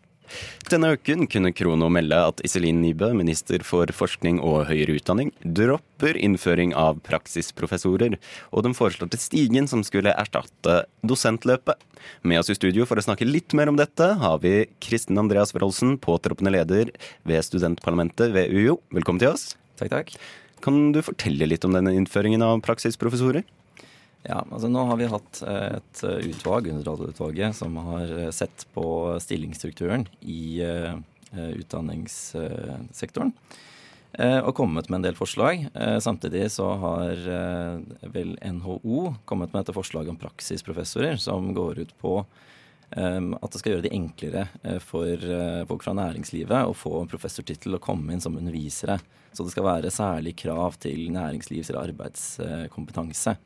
Denne 0.68 0.92
uken 0.96 1.26
kunne 1.30 1.52
Krono 1.56 1.88
melde 1.92 2.18
at 2.30 2.42
Iselin 2.46 2.80
Nybø, 2.82 3.10
minister 3.16 3.62
for 3.66 3.90
forskning 3.94 4.40
og 4.44 4.66
høyere 4.68 4.98
utdanning, 4.98 5.32
dropper 5.42 6.18
innføring 6.20 6.74
av 6.78 7.00
praksisprofessorer, 7.06 8.18
og 8.52 8.66
den 8.66 8.76
foreslåtte 8.76 9.20
stigen 9.20 9.68
som 9.70 9.84
skulle 9.86 10.14
erstatte 10.14 10.82
dosentløpet. 11.06 11.80
Med 12.22 12.40
oss 12.40 12.52
i 12.52 12.58
studio 12.58 12.86
for 12.88 13.00
å 13.00 13.04
snakke 13.04 13.28
litt 13.28 13.56
mer 13.56 13.70
om 13.70 13.78
dette 13.78 14.10
har 14.20 14.42
vi 14.44 14.68
Kristin 14.84 15.20
Andreas 15.20 15.54
Wroldsen, 15.56 15.96
påtroppende 16.02 16.54
leder 16.54 16.92
ved 17.28 17.46
studentparlamentet 17.46 18.34
ved 18.36 18.52
UiO. 18.52 18.78
Velkommen 18.94 19.22
til 19.22 19.32
oss. 19.34 19.54
Takk, 19.80 19.94
takk. 19.94 20.14
Kan 20.64 20.90
du 20.94 21.00
fortelle 21.06 21.46
litt 21.46 21.64
om 21.66 21.74
denne 21.76 21.94
innføringen 21.94 22.42
av 22.42 22.60
praksisprofessorer? 22.66 23.46
Ja, 24.26 24.40
altså 24.50 24.68
Nå 24.70 24.82
har 24.88 24.98
vi 24.98 25.06
hatt 25.10 25.42
eh, 25.46 25.78
et 25.78 26.02
eh, 26.06 26.30
utvalg, 26.32 26.68
Underdal-utvalget, 26.72 27.56
som 27.56 27.76
har 27.92 28.14
eh, 28.24 28.30
sett 28.34 28.66
på 28.74 28.84
stillingsstrukturen 29.22 30.08
i 30.20 30.62
utdanningssektoren. 31.28 33.34
Og 34.16 34.54
kommet 34.56 34.88
med 34.88 34.96
en 34.96 35.04
del 35.04 35.16
forslag. 35.18 35.66
Samtidig 36.00 36.46
så 36.54 36.70
har 36.80 37.18
vel 38.14 38.30
NHO 38.40 39.12
kommet 39.28 39.52
med 39.52 39.60
dette 39.60 39.74
forslaget 39.76 40.08
om 40.08 40.16
praksisprofessorer, 40.16 41.20
som 41.20 41.52
går 41.52 41.82
ut 41.84 41.92
på 42.00 42.24
at 42.24 43.52
det 43.52 43.60
skal 43.60 43.74
gjøre 43.74 43.84
det 43.84 43.92
enklere 43.92 44.46
for 44.80 45.20
folk 45.68 45.84
fra 45.84 45.92
næringslivet 46.00 46.64
å 46.64 46.72
få 46.72 47.04
professortittel 47.12 47.76
og 47.76 47.84
komme 47.84 48.16
inn 48.16 48.24
som 48.24 48.40
undervisere. 48.40 48.96
Så 49.36 49.44
det 49.44 49.52
skal 49.52 49.68
være 49.68 49.92
særlig 49.92 50.32
krav 50.40 50.80
til 50.80 51.12
næringslivs- 51.12 51.68
eller 51.68 51.92
arbeidskompetanse. 51.92 53.36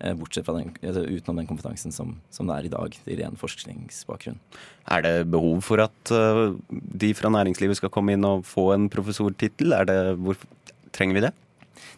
Eh, 0.00 0.14
Bortsett 0.18 0.46
fra 0.46 0.56
den, 0.58 0.72
altså 0.82 1.04
utenom 1.06 1.40
den 1.40 1.48
kompetansen 1.50 1.94
som, 1.94 2.16
som 2.34 2.50
det 2.50 2.56
er 2.56 2.68
i 2.68 2.72
dag, 2.74 2.98
i 3.06 3.18
ren 3.20 3.38
forskningsbakgrunn. 3.40 4.40
Er 4.94 5.06
det 5.06 5.14
behov 5.32 5.62
for 5.66 5.84
at 5.84 6.14
øh, 6.14 6.56
de 6.70 7.12
fra 7.16 7.32
næringslivet 7.32 7.80
skal 7.80 7.92
komme 7.94 8.16
inn 8.16 8.26
og 8.28 8.46
få 8.48 8.70
en 8.74 8.90
professortittel? 8.92 9.76
Er 9.76 10.16
trenger 10.94 11.18
vi 11.18 11.26
det? 11.26 11.34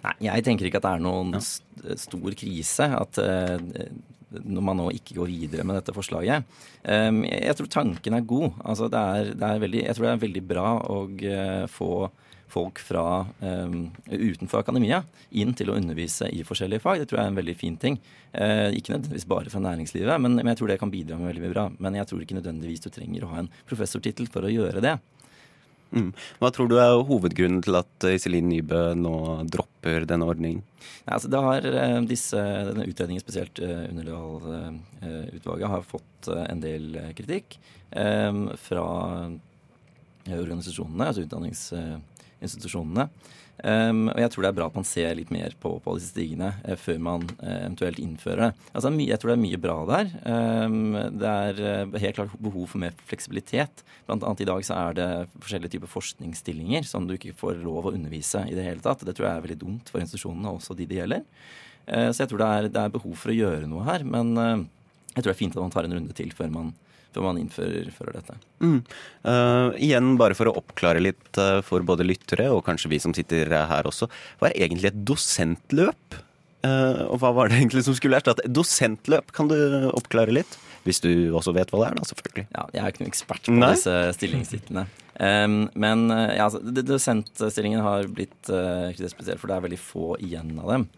Nei, 0.06 0.14
jeg 0.28 0.44
tenker 0.46 0.68
ikke 0.68 0.80
at 0.80 0.86
det 0.86 0.92
er 0.96 1.06
noen 1.06 1.40
st- 1.40 1.96
stor 2.00 2.36
krise 2.38 2.86
at 2.96 3.18
eh, 3.22 3.88
når 4.36 4.64
man 4.64 4.80
nå 4.80 4.90
ikke 4.96 5.16
går 5.20 5.30
videre 5.30 5.64
med 5.66 5.78
dette 5.78 5.94
forslaget. 5.94 6.46
Um, 6.82 7.22
jeg, 7.24 7.54
tror 7.56 7.70
tanken 7.72 8.16
er 8.16 8.26
god. 8.26 8.50
Altså, 8.66 8.88
det 8.92 9.00
er, 9.00 9.30
det 9.38 9.48
er 9.48 9.62
veldig, 9.62 9.82
jeg 9.86 9.96
tror 9.96 10.06
det 10.06 10.12
er 10.12 10.24
veldig 10.24 10.42
bra 10.50 10.66
å 10.82 10.98
eh, 11.30 11.64
få 11.72 11.90
folk 12.52 12.78
fra 12.82 13.26
um, 13.40 13.88
utenfor 14.06 14.62
akademia 14.62 15.02
inn 15.36 15.54
til 15.56 15.72
å 15.72 15.76
undervise 15.78 16.28
i 16.32 16.44
forskjellige 16.46 16.84
fag. 16.84 17.02
Det 17.02 17.10
tror 17.10 17.20
jeg 17.20 17.28
er 17.28 17.34
en 17.34 17.40
veldig 17.40 17.56
fin 17.58 17.76
ting. 17.80 17.98
Eh, 18.32 18.70
ikke 18.78 18.94
nødvendigvis 18.94 19.28
bare 19.28 19.52
fra 19.52 19.62
næringslivet, 19.64 20.20
men, 20.22 20.38
men 20.38 20.52
jeg 20.52 20.60
tror 20.60 20.72
det 20.72 20.78
kan 20.80 20.92
bidra 20.92 21.18
med 21.18 21.32
veldig 21.32 21.44
mye 21.44 21.54
bra. 21.54 21.66
Men 21.82 21.98
jeg 21.98 22.10
tror 22.10 22.22
ikke 22.22 22.38
nødvendigvis 22.38 22.86
du 22.86 22.90
trenger 22.94 23.26
å 23.26 23.32
ha 23.34 23.42
en 23.42 23.52
professortittel 23.68 24.30
for 24.32 24.46
å 24.46 24.52
gjøre 24.52 24.84
det. 24.84 24.96
Mm. 25.94 26.10
Hva 26.40 26.50
tror 26.50 26.68
du 26.68 26.76
er 26.82 26.96
hovedgrunnen 27.08 27.62
til 27.64 27.78
at 27.78 28.06
Iselin 28.10 28.48
Nybø 28.50 28.80
nå 28.98 29.16
dropper 29.52 30.06
denne 30.08 30.26
ordningen? 30.26 30.64
Nei, 31.06 31.14
altså 31.14 31.30
det 31.30 31.42
har 31.46 31.68
eh, 31.70 31.98
disse, 32.10 32.42
Denne 32.70 32.86
utredningen, 32.90 33.22
spesielt 33.22 33.60
uh, 33.62 33.86
Underdal-utvalget, 33.92 35.68
har 35.70 35.86
fått 35.86 36.30
eh, 36.32 36.44
en 36.50 36.62
del 36.62 36.90
eh, 36.98 37.12
kritikk 37.16 37.58
eh, 37.90 38.42
fra 38.66 38.86
eh, 40.26 40.36
organisasjonene, 40.36 41.10
altså 41.12 41.24
utdanningsinstitusjonene. 42.36 43.08
Um, 43.56 44.10
og 44.12 44.18
jeg 44.20 44.30
tror 44.34 44.44
det 44.44 44.48
er 44.50 44.56
bra 44.58 44.66
at 44.68 44.74
man 44.76 44.84
ser 44.84 45.14
litt 45.16 45.30
mer 45.32 45.54
på, 45.56 45.70
på 45.80 45.92
disse 45.96 46.10
stigene 46.12 46.50
uh, 46.60 46.74
før 46.76 46.98
man 47.00 47.22
uh, 47.40 47.62
eventuelt 47.62 48.00
innfører 48.02 48.42
det. 48.42 48.66
Altså, 48.76 48.90
jeg 49.00 49.16
tror 49.22 49.32
det 49.32 49.36
er 49.38 49.44
mye 49.46 49.60
bra 49.62 49.76
der. 49.88 50.10
Um, 50.28 50.92
det 51.16 51.30
er 51.30 51.62
uh, 51.88 51.96
helt 52.02 52.18
klart 52.18 52.34
behov 52.36 52.68
for 52.74 52.82
mer 52.84 52.92
fleksibilitet. 53.08 53.80
Blant 54.08 54.26
annet 54.28 54.44
i 54.44 54.48
dag 54.50 54.66
så 54.68 54.76
er 54.76 54.98
det 54.98 55.08
forskjellige 55.40 55.72
typer 55.72 55.92
forskningsstillinger 55.94 56.84
som 56.88 57.08
du 57.08 57.16
ikke 57.16 57.36
får 57.38 57.62
lov 57.64 57.88
å 57.88 57.94
undervise 57.96 58.44
i 58.44 58.56
det 58.56 58.66
hele 58.66 58.84
tatt. 58.84 59.06
Det 59.08 59.16
tror 59.16 59.30
jeg 59.30 59.40
er 59.40 59.46
veldig 59.48 59.60
dumt 59.64 59.92
for 59.92 60.04
institusjonene, 60.04 60.52
også 60.52 60.76
de 60.76 60.88
det 60.90 61.00
gjelder. 61.00 61.24
Så 61.86 62.24
jeg 62.24 62.28
tror 62.32 62.40
det 62.42 62.46
er, 62.50 62.68
det 62.74 62.80
er 62.82 62.94
behov 62.96 63.12
for 63.14 63.30
å 63.30 63.34
gjøre 63.36 63.68
noe 63.70 63.84
her. 63.86 64.02
Men 64.02 64.32
jeg 64.34 65.20
tror 65.20 65.28
det 65.28 65.34
er 65.36 65.38
fint 65.38 65.54
at 65.54 65.62
man 65.62 65.70
tar 65.70 65.86
en 65.86 65.94
runde 65.94 66.16
til 66.18 66.32
før 66.34 66.50
man, 66.50 66.72
før 67.16 67.24
man 67.24 67.40
innfører, 67.40 67.88
dette. 68.12 68.36
Mm. 68.60 68.78
Uh, 69.24 69.72
igjen, 69.80 70.12
bare 70.20 70.36
for 70.36 70.50
å 70.50 70.56
oppklare 70.60 71.00
litt 71.00 71.40
uh, 71.40 71.62
for 71.64 71.84
både 71.86 72.04
lyttere 72.06 72.50
og 72.52 72.64
kanskje 72.66 72.92
vi 72.92 73.00
som 73.02 73.14
sitter 73.16 73.48
her 73.70 73.88
også. 73.88 74.10
Hva 74.40 74.50
er 74.50 74.66
egentlig 74.66 74.92
et 74.92 75.00
dosentløp? 75.08 76.20
Uh, 76.66 77.06
og 77.08 77.20
hva 77.22 77.32
var 77.36 77.48
det 77.48 77.60
egentlig 77.60 77.86
som 77.86 77.96
skulle 77.96 78.20
erstatte? 78.20 78.44
Dosentløp, 78.52 79.32
kan 79.36 79.48
du 79.48 79.56
oppklare 79.94 80.34
litt? 80.34 80.58
Hvis 80.86 81.00
du 81.02 81.10
også 81.34 81.54
vet 81.56 81.72
hva 81.72 81.80
det 81.82 81.88
er, 81.88 81.96
da, 81.98 82.06
selvfølgelig. 82.12 82.46
Ja, 82.52 82.68
jeg 82.74 82.82
er 82.82 82.92
ikke 82.92 83.02
noen 83.02 83.14
ekspert 83.14 83.48
på 83.48 83.56
Nei? 83.56 83.72
disse 83.74 83.96
stillingstitlene. 84.18 84.86
Um, 85.16 85.56
men 85.74 86.04
ja, 86.12 86.44
altså, 86.44 86.60
dosentstillingen 86.60 87.80
har 87.82 88.06
blitt 88.12 88.36
kritisert 88.46 89.40
for 89.40 89.48
det 89.48 89.56
er 89.56 89.64
veldig 89.64 89.80
få 89.80 90.14
igjen 90.22 90.52
av 90.60 90.74
dem. 90.76 90.88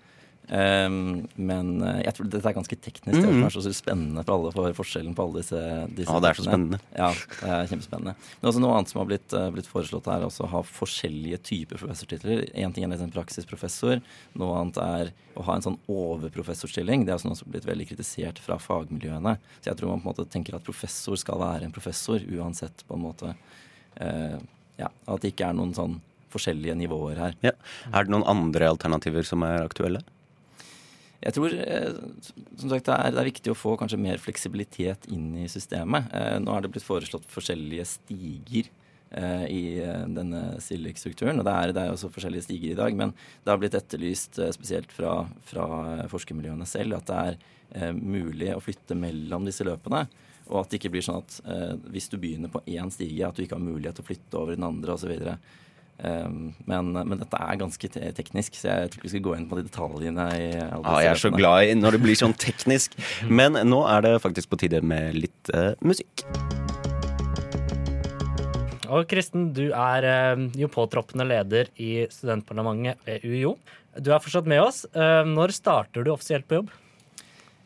Um, 0.49 1.29
men 1.37 1.83
uh, 1.85 1.99
jeg 2.01 2.15
tror 2.17 2.29
dette 2.33 2.49
er 2.49 2.55
ganske 2.57 2.77
teknisk. 2.81 3.19
Er 3.19 3.27
det 3.27 3.35
Mhm. 3.35 3.45
er 3.45 3.53
så 3.53 3.73
spennende 3.77 4.25
for 4.25 4.33
alle, 4.39 4.53
for 4.53 4.73
forskjellen 4.79 5.15
på 5.15 5.25
alle 5.27 5.43
disse, 5.43 5.61
disse 5.95 6.09
Ja, 6.09 6.21
det 6.25 6.31
er 6.31 6.39
så 6.39 6.47
spennende. 6.47 6.79
Ja, 6.97 7.11
det 7.13 7.51
er 7.53 7.69
kjempespennende. 7.69 8.15
Men 8.41 8.51
også 8.51 8.63
noe 8.65 8.73
annet 8.79 8.89
som 8.89 9.01
har 9.03 9.09
blitt, 9.11 9.35
uh, 9.37 9.51
blitt 9.53 9.69
foreslått 9.69 10.09
også 10.09 10.47
å 10.47 10.51
ha 10.55 10.63
forskjellige 10.63 11.43
typer 11.45 11.77
professortitler. 11.83 12.47
Én 12.55 12.73
ting 12.73 12.85
er 12.85 12.95
liksom 12.97 13.13
praksisprofessor, 13.13 14.01
noe 14.41 14.59
annet 14.63 14.79
er 14.79 15.13
å 15.37 15.45
ha 15.45 15.55
en 15.55 15.63
sånn 15.63 15.79
overprofessorstilling. 15.87 17.05
Det 17.05 17.13
er 17.13 17.19
også 17.19 17.29
noe 17.29 17.37
som 17.37 17.47
har 17.47 17.61
blitt 17.61 17.69
veldig 17.69 17.89
kritisert 17.93 18.39
fra 18.43 18.57
fagmiljøene. 18.59 19.37
Så 19.61 19.71
jeg 19.71 19.77
tror 19.77 19.93
man 19.93 20.01
på 20.01 20.09
en 20.09 20.15
måte 20.15 20.31
tenker 20.33 20.57
at 20.57 20.65
professor 20.65 21.17
skal 21.21 21.39
være 21.39 21.65
en 21.69 21.73
professor 21.75 22.19
uansett, 22.19 22.85
på 22.89 22.97
en 22.97 23.05
måte. 23.05 23.35
Uh, 24.01 24.39
ja, 24.79 24.89
At 25.07 25.21
det 25.21 25.35
ikke 25.35 25.49
er 25.51 25.57
noen 25.59 25.75
sånn 25.75 26.01
forskjellige 26.33 26.77
nivåer 26.77 27.17
her. 27.17 27.35
Ja. 27.43 27.53
Er 27.93 28.05
det 28.05 28.13
noen 28.13 28.27
andre 28.29 28.69
alternativer 28.69 29.25
som 29.25 29.43
er 29.43 29.65
aktuelle? 29.65 30.03
Jeg 31.19 31.35
tror 31.35 31.55
eh, 31.55 31.95
som 32.61 32.71
sagt, 32.71 32.87
det 32.87 32.95
er, 32.95 33.27
viktig 33.27 33.51
å 33.51 33.59
få 33.59 33.75
kanskje 33.79 33.99
mer 34.01 34.21
fleksibilitet 34.23 35.09
inn 35.11 35.33
i 35.43 35.49
systemet. 35.51 36.13
Eh, 36.15 36.37
nå 36.43 36.55
er 36.55 36.65
det 36.65 36.71
blitt 36.75 36.87
foreslått 36.87 37.27
forskjellige 37.33 37.87
stiger 37.91 38.71
eh, 39.11 39.45
i 39.51 39.63
denne 40.15 40.61
SILIC-strukturen. 40.63 41.43
Og 41.43 41.49
det 41.49 41.57
er, 41.57 41.75
det 41.75 41.85
er 41.85 41.97
også 41.97 42.13
forskjellige 42.15 42.47
stiger 42.47 42.71
i 42.71 42.79
dag, 42.79 42.95
men 42.99 43.17
det 43.43 43.51
har 43.51 43.59
blitt 43.59 43.77
etterlyst 43.79 44.39
spesielt 44.55 44.95
fra, 44.95 45.21
fra 45.49 45.69
forskermiljøene 46.13 46.69
selv 46.71 47.01
at 47.01 47.11
det 47.11 47.21
er 47.83 47.95
mulig 47.99 48.55
å 48.55 48.63
flytte 48.63 48.97
mellom 48.97 49.49
disse 49.49 49.67
løpene. 49.67 50.07
Og 50.49 50.63
at 50.63 50.71
det 50.71 50.79
ikke 50.79 50.95
blir 50.95 51.05
sånn 51.05 51.19
at 51.21 51.83
hvis 51.93 52.07
du 52.09 52.15
begynner 52.17 52.49
på 52.49 52.63
én 52.73 52.89
stige, 52.95 53.27
at 53.27 53.37
du 53.37 53.43
ikke 53.45 53.59
har 53.59 53.67
mulighet 53.67 53.99
til 53.99 54.07
å 54.07 54.09
flytte 54.09 54.39
over 54.39 54.57
den 54.57 54.65
andre 54.65 54.95
osv. 54.95 55.11
Um, 55.99 56.53
men, 56.71 56.93
men 56.95 57.19
dette 57.19 57.39
er 57.43 57.59
ganske 57.59 57.91
te 57.91 58.13
teknisk, 58.15 58.55
så 58.55 58.71
jeg 58.71 58.93
tror 58.93 59.01
ikke 59.01 59.09
vi 59.09 59.13
skal 59.17 59.25
gå 59.25 59.35
inn 59.35 59.49
på 59.51 59.59
de 59.59 59.67
detaljene. 59.67 60.29
i 60.39 60.49
alle 60.63 60.83
Ja, 60.85 61.01
jeg 61.03 61.15
er 61.17 61.23
så 61.25 61.33
glad 61.35 61.67
i 61.67 61.75
når 61.79 61.99
det 61.99 62.05
blir 62.07 62.19
sånn 62.19 62.37
teknisk. 62.47 62.95
Men 63.27 63.59
nå 63.67 63.83
er 63.91 64.07
det 64.07 64.15
faktisk 64.23 64.53
på 64.53 64.61
tide 64.63 64.83
med 64.87 65.19
litt 65.19 65.55
uh, 65.55 65.73
musikk. 65.83 66.27
Og 68.89 69.05
Kristen, 69.09 69.51
du 69.53 69.67
er 69.77 70.07
eh, 70.09 70.45
jo 70.57 70.69
påtroppende 70.73 71.27
leder 71.29 71.69
i 71.77 72.07
studentparlamentet 72.13 73.03
ved 73.05 73.25
UiO. 73.27 73.51
Du 74.01 74.13
er 74.15 74.23
fortsatt 74.23 74.49
med 74.49 74.63
oss. 74.63 74.85
Eh, 74.97 75.25
når 75.29 75.53
starter 75.57 76.07
du 76.07 76.13
offisielt 76.15 76.49
på 76.49 76.63
jobb? 76.63 76.71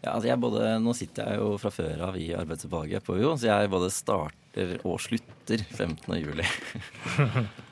Ja, 0.03 0.16
altså 0.16 0.33
jeg 0.33 0.42
både, 0.42 0.73
nå 0.83 0.95
sitter 0.99 1.31
jeg 1.31 1.38
jo 1.38 1.53
fra 1.62 1.71
før 1.71 2.09
av 2.09 2.18
i 2.18 2.33
arbeidsutvalget 2.35 3.07
på 3.07 3.21
UiO, 3.21 3.37
så 3.38 3.53
jeg 3.53 3.71
både 3.71 3.92
starter 3.95 4.73
og 4.83 4.99
slutter 5.05 5.62
15. 5.62 6.16
juli. 6.18 6.49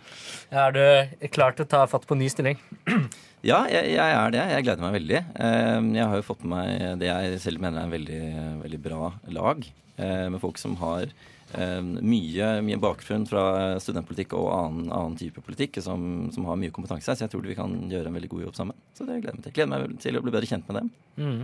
Er 0.51 0.73
du 0.75 1.27
klar 1.31 1.55
til 1.55 1.67
å 1.67 1.71
ta 1.71 1.85
fatt 1.91 2.07
på 2.11 2.19
ny 2.19 2.31
stilling? 2.33 2.61
Ja, 3.41 3.63
jeg, 3.73 3.95
jeg 3.95 4.13
er 4.13 4.33
det. 4.35 4.41
Jeg 4.53 4.65
gleder 4.67 4.85
meg 4.85 4.97
veldig. 4.99 5.21
Eh, 5.41 5.77
Jeg 5.97 6.05
har 6.11 6.19
jo 6.19 6.25
fått 6.27 6.43
med 6.45 6.51
meg 6.53 6.99
det 7.01 7.07
jeg 7.09 7.39
selv 7.41 7.63
mener 7.65 7.81
er 7.81 7.87
en 7.87 7.95
veldig, 7.95 8.19
veldig 8.67 8.81
bra 8.85 9.07
lag, 9.33 9.63
eh, 9.97 10.27
med 10.29 10.43
folk 10.43 10.61
som 10.61 10.75
har 10.77 11.07
eh, 11.09 11.79
mye, 11.81 12.51
mye 12.67 12.77
bakgrunn 12.85 13.25
fra 13.31 13.45
studentpolitikk 13.81 14.35
og 14.37 14.51
annen, 14.53 14.91
annen 14.93 15.17
type 15.17 15.41
politikk, 15.47 15.81
som, 15.81 16.29
som 16.37 16.51
har 16.51 16.61
mye 16.61 16.75
kompetanse. 16.77 17.17
Så 17.17 17.25
jeg 17.25 17.33
tror 17.33 17.49
vi 17.49 17.57
kan 17.57 17.79
gjøre 17.89 18.13
en 18.13 18.19
veldig 18.21 18.31
god 18.35 18.45
jobb 18.51 18.61
sammen. 18.61 18.77
Så 18.93 19.09
det 19.09 19.23
gleder 19.23 19.33
jeg 19.33 19.41
meg 19.41 19.47
til. 19.49 19.57
Gleder 19.57 19.73
meg 19.89 19.97
til 20.05 20.21
å 20.21 20.25
bli 20.27 20.37
bedre 20.37 20.53
kjent 20.53 20.69
med 20.69 20.81
dem. 20.83 20.93
Mm. 21.17 21.41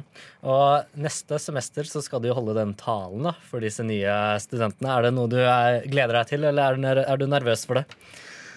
Og 0.53 1.01
neste 1.09 1.41
semester 1.49 1.89
så 1.89 2.05
skal 2.05 2.21
du 2.21 2.29
holde 2.37 2.59
den 2.61 2.77
talen 2.77 3.25
da, 3.31 3.33
for 3.49 3.65
disse 3.65 3.89
nye 3.89 4.21
studentene. 4.45 4.93
Er 4.99 5.09
det 5.09 5.17
noe 5.17 5.33
du 5.33 5.41
er, 5.41 5.81
gleder 5.89 6.21
deg 6.21 6.35
til, 6.35 6.45
eller 6.53 6.77
er 6.77 7.01
du, 7.01 7.05
er 7.09 7.25
du 7.25 7.29
nervøs 7.39 7.65
for 7.65 7.81
det? 7.81 7.89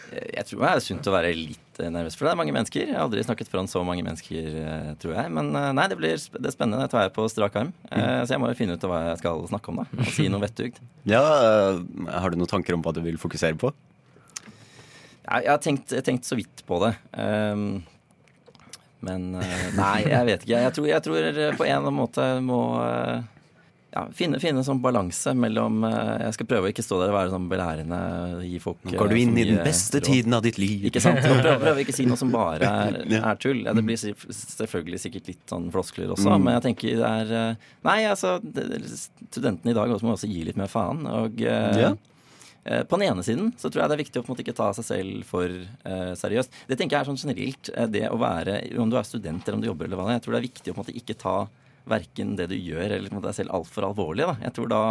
Jeg 0.09 0.45
tror 0.49 0.61
det 0.63 0.69
er 0.71 0.79
sunt 0.81 1.07
å 1.09 1.13
være 1.13 1.31
litt 1.37 1.79
eh, 1.83 1.89
nervøs 1.93 2.15
for 2.17 2.25
det. 2.25 2.31
Er 2.33 2.39
mange 2.39 2.53
mennesker. 2.55 2.81
Jeg 2.87 2.95
har 2.95 3.03
aldri 3.05 3.21
snakket 3.25 3.49
foran 3.51 3.67
så 3.69 3.83
mange 3.85 4.01
mennesker, 4.07 4.47
eh, 4.63 4.87
tror 5.01 5.13
jeg. 5.17 5.31
Men 5.35 5.51
eh, 5.55 5.67
nei, 5.77 5.85
det 5.91 5.97
blir 5.99 6.15
sp- 6.17 6.39
det 6.41 6.53
spennende. 6.55 6.81
Det 6.87 6.93
tar 6.95 7.05
jeg 7.05 7.13
på 7.17 7.27
strak 7.29 7.55
arm. 7.61 7.69
Eh, 7.91 8.23
Så 8.25 8.33
jeg 8.33 8.41
må 8.41 8.49
jo 8.49 8.57
finne 8.57 8.77
ut 8.79 8.87
hva 8.89 9.03
jeg 9.11 9.19
skal 9.21 9.43
snakke 9.51 9.69
om, 9.73 9.83
da. 9.83 9.85
Og 10.01 10.09
si 10.15 10.25
noe 10.33 10.41
vettugt. 10.45 10.81
Ja, 11.13 11.21
Har 12.09 12.29
du 12.33 12.37
noen 12.41 12.49
tanker 12.49 12.73
om 12.77 12.81
hva 12.85 12.93
du 12.95 13.01
vil 13.05 13.17
fokusere 13.21 13.57
på? 13.61 13.71
Jeg, 15.29 15.43
jeg 15.45 15.51
har 15.53 15.61
tenkt, 15.61 15.91
jeg 15.93 16.01
har 16.01 16.07
tenkt 16.09 16.25
så 16.29 16.37
vidt 16.39 16.63
på 16.65 16.79
det. 16.83 16.93
Um, 17.13 17.83
men 19.05 19.29
nei, 19.77 19.97
jeg 20.09 20.25
vet 20.27 20.41
ikke. 20.43 20.63
Jeg 20.65 20.73
tror, 20.75 20.87
jeg 20.89 21.03
tror 21.05 21.59
på 21.61 21.67
en 21.69 21.85
måte 21.95 22.25
må 22.43 22.57
ja, 23.93 24.03
finne, 24.13 24.37
finne 24.39 24.61
en 24.61 24.65
sånn 24.67 24.81
balanse 24.83 25.31
mellom 25.33 25.83
eh, 25.87 26.19
Jeg 26.27 26.35
skal 26.35 26.47
prøve 26.51 26.67
å 26.67 26.71
ikke 26.73 26.83
stå 26.85 26.99
der 27.01 27.09
og 27.09 27.15
være 27.17 27.31
sånn 27.33 27.47
belærende, 27.49 27.99
gi 28.45 28.59
folk 28.61 28.83
Nå 28.85 28.93
går 28.93 29.07
eh, 29.09 29.13
du 29.15 29.21
inn 29.23 29.37
i 29.41 29.45
den 29.49 29.63
beste 29.65 29.97
råd. 29.97 30.05
tiden 30.05 30.33
av 30.37 30.43
ditt 30.45 30.59
liv. 30.61 30.85
Ikke 30.91 31.01
sant? 31.01 31.17
Prøve, 31.25 31.55
prøve 31.63 31.81
ikke 31.85 31.95
si 31.97 32.05
noe 32.05 32.19
som 32.21 32.29
bare 32.33 32.69
er, 32.85 32.99
er 33.17 33.39
tull. 33.41 33.63
Ja, 33.65 33.73
det 33.73 33.85
blir 33.87 33.97
selvfølgelig 33.97 34.99
sikkert 35.01 35.31
litt 35.33 35.45
sånn 35.49 35.71
floskler 35.73 36.13
også, 36.13 36.29
Mm. 36.29 36.43
men 36.45 36.53
jeg 36.59 36.65
tenker 36.69 36.99
det 37.01 37.09
er 37.09 37.33
eh, 37.39 37.55
Nei, 37.89 37.97
altså, 38.11 38.35
studentene 39.31 39.71
i 39.73 39.77
dag 39.77 39.89
også 39.93 40.05
må 40.07 40.13
også 40.15 40.29
gi 40.29 40.43
litt 40.47 40.59
mer 40.59 40.69
faen. 40.71 41.03
Og 41.09 41.41
eh, 41.41 41.79
Ja. 41.81 41.91
eh, 42.65 42.83
på 42.83 42.99
den 42.99 43.07
ene 43.09 43.23
siden 43.25 43.53
så 43.57 43.69
tror 43.71 43.83
jeg 43.83 43.89
det 43.91 43.97
er 43.97 44.03
viktig 44.03 44.21
å 44.21 44.25
på 44.25 44.29
en 44.31 44.35
måte 44.35 44.45
ikke 44.45 44.57
ta 44.59 44.69
seg 44.77 44.85
selv 44.85 45.23
for 45.29 45.47
uh, 45.49 46.13
seriøst. 46.19 46.51
Det 46.69 46.77
tenker 46.79 46.97
jeg 46.97 47.01
er 47.07 47.09
sånn 47.09 47.21
generelt. 47.23 47.69
eh, 47.73 47.87
det 47.87 48.05
å 48.11 48.19
være, 48.21 48.59
Om 48.77 48.89
du 48.93 48.97
er 48.99 49.07
student 49.07 49.41
eller 49.47 49.57
om 49.57 49.61
du 49.65 49.69
jobber, 49.71 49.85
eller 49.89 49.97
hva 49.97 50.05
det 50.09 50.13
er, 50.13 50.19
jeg 50.19 50.25
tror 50.27 50.35
det 50.37 50.41
er 50.43 50.49
viktig 50.49 50.69
å 50.71 50.75
på 50.75 50.79
en 50.79 50.85
måte 50.85 50.97
ikke 51.01 51.17
ta 51.17 51.37
verken 51.87 52.35
det 52.35 52.49
du 52.49 52.55
gjør 52.57 52.91
eller 52.97 53.09
deg 53.21 53.35
selv 53.35 53.51
altfor 53.55 53.87
alvorlig. 53.89 54.25
Da. 54.27 54.35
Jeg 54.43 54.53
tror 54.57 54.69
da 54.69 54.81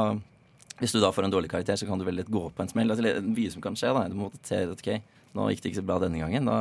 hvis 0.79 0.93
du 0.95 1.01
da 1.03 1.11
får 1.11 1.25
en 1.27 1.33
dårlig 1.35 1.51
karakter, 1.51 1.75
så 1.75 1.87
kan 1.89 1.99
du 1.99 2.05
vel 2.07 2.15
lett 2.21 2.29
gå 2.31 2.45
på 2.55 2.63
en 2.63 2.69
smell. 2.71 2.89
Altså, 2.91 3.03
det 3.03 3.17
er 3.17 3.25
mye 3.27 3.51
som 3.51 3.61
kan 3.65 3.75
skje. 3.75 3.91
da. 3.97 4.05
Du 4.09 4.15
må 4.15 4.29
se 4.47 4.61
at 4.63 4.71
ok, 4.71 4.91
nå 5.35 5.49
gikk 5.51 5.63
det 5.65 5.73
ikke 5.73 5.81
så 5.83 5.87
bra 5.89 5.99
denne 5.99 6.21
gangen. 6.23 6.47
Da 6.47 6.59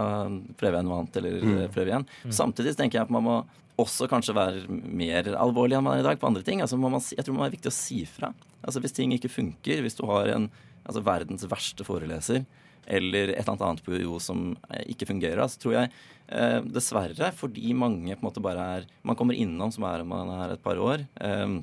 prøver 0.58 0.80
jeg 0.80 0.88
noe 0.88 0.98
annet, 1.04 1.18
eller 1.22 1.38
Mm. 1.42 1.70
prøver 1.72 1.88
igjen. 1.92 2.06
Mm. 2.26 2.32
Samtidig 2.34 2.76
tenker 2.76 2.98
jeg 2.98 3.06
at 3.06 3.14
man 3.14 3.24
må 3.24 3.46
også 3.78 4.08
kanskje 4.10 4.34
være 4.34 4.66
mer 4.70 5.24
alvorlig 5.38 5.78
enn 5.78 5.84
man 5.86 5.98
er 5.98 6.02
i 6.02 6.08
dag 6.10 6.18
på 6.20 6.26
andre 6.26 6.42
ting. 6.42 6.62
Altså 6.62 6.80
må 6.82 6.90
man, 6.90 7.00
jeg 7.00 7.24
tror 7.24 7.38
det 7.38 7.46
er 7.46 7.58
viktig 7.60 7.70
å 7.70 7.78
si 7.78 8.06
fra. 8.06 8.34
Altså 8.66 8.82
Hvis 8.82 8.94
ting 8.98 9.12
ikke 9.14 9.30
funker, 9.30 9.84
hvis 9.86 9.96
du 9.96 10.06
har 10.10 10.28
en 10.34 10.50
altså 10.84 11.04
verdens 11.06 11.46
verste 11.46 11.86
foreleser 11.86 12.46
eller 12.88 13.30
et 13.36 13.38
eller 13.44 13.52
annet 13.54 13.62
annet 13.68 13.84
på 13.86 13.92
UiO 14.00 14.18
som 14.20 14.58
eh, 14.72 14.82
ikke 14.96 15.06
fungerer, 15.06 15.46
så 15.46 15.60
tror 15.60 15.74
jeg 15.74 15.92
eh, 16.28 16.60
dessverre, 16.64 17.32
fordi 17.36 17.74
mange 17.78 18.16
på 18.16 18.22
en 18.22 18.30
måte 18.30 18.44
bare 18.44 18.70
er 18.78 18.88
Man 19.04 19.18
kommer 19.20 19.38
innom 19.38 19.72
som 19.74 19.86
er 19.88 20.04
om 20.04 20.14
man 20.14 20.32
er 20.38 20.56
et 20.56 20.64
par 20.64 20.80
år. 20.80 21.06
Eh, 21.22 21.60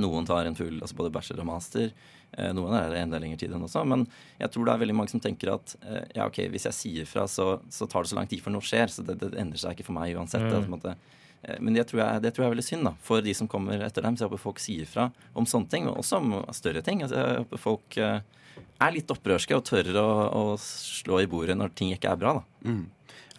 noen 0.00 0.26
tar 0.28 0.48
en 0.48 0.56
full, 0.56 0.80
altså 0.80 0.96
både 0.96 1.12
bachelor 1.12 1.44
og 1.44 1.50
master. 1.50 1.92
Eh, 2.32 2.52
Noen 2.56 2.72
er 2.76 2.88
det 2.88 3.00
enda 3.02 3.20
lengre 3.20 3.40
tid 3.40 3.52
enn 3.52 3.64
også. 3.66 3.84
Men 3.88 4.06
jeg 4.40 4.52
tror 4.52 4.66
det 4.66 4.74
er 4.74 4.82
veldig 4.84 4.96
mange 4.96 5.12
som 5.12 5.22
tenker 5.22 5.52
at 5.52 5.74
eh, 5.84 6.04
ja, 6.16 6.26
ok, 6.28 6.44
hvis 6.52 6.68
jeg 6.70 6.78
sier 6.78 7.08
fra, 7.08 7.26
så, 7.28 7.58
så 7.72 7.88
tar 7.90 8.04
det 8.04 8.12
så 8.12 8.18
lang 8.18 8.30
tid 8.30 8.42
før 8.44 8.56
noe 8.56 8.64
skjer. 8.64 8.88
Så 8.92 9.04
det, 9.06 9.18
det 9.20 9.34
endrer 9.40 9.60
seg 9.60 9.76
ikke 9.76 9.90
for 9.90 9.98
meg 9.98 10.16
uansett. 10.16 10.46
Mm. 10.46 10.54
Det 10.54 10.72
måte, 10.72 10.94
eh, 11.42 11.58
men 11.60 11.76
det 11.76 11.86
tror, 11.90 12.04
jeg, 12.06 12.24
det 12.24 12.32
tror 12.32 12.46
jeg 12.46 12.50
er 12.50 12.56
veldig 12.56 12.68
synd 12.68 12.88
da, 12.88 12.94
for 13.04 13.24
de 13.24 13.36
som 13.36 13.50
kommer 13.52 13.84
etter 13.84 14.06
dem. 14.06 14.16
Så 14.16 14.24
jeg 14.24 14.32
håper 14.32 14.44
folk 14.46 14.62
sier 14.64 14.88
fra 14.88 15.10
om 15.36 15.48
sånne 15.48 15.72
ting, 15.72 15.88
men 15.88 15.98
også 16.00 16.22
om 16.22 16.38
større 16.56 16.84
ting. 16.86 17.04
Altså, 17.04 17.20
jeg 17.20 17.44
håper 17.44 17.64
folk 17.66 18.00
eh, 18.00 18.22
er 18.82 18.96
litt 18.96 19.12
opprørske 19.12 19.56
og 19.56 19.64
tør 19.68 19.92
å, 20.00 20.08
å 20.34 20.42
slå 20.60 21.22
i 21.22 21.28
bordet 21.30 21.56
når 21.58 21.74
ting 21.78 21.92
ikke 21.94 22.10
er 22.12 22.20
bra. 22.20 22.40
da. 22.40 22.70
Mm. 22.72 22.82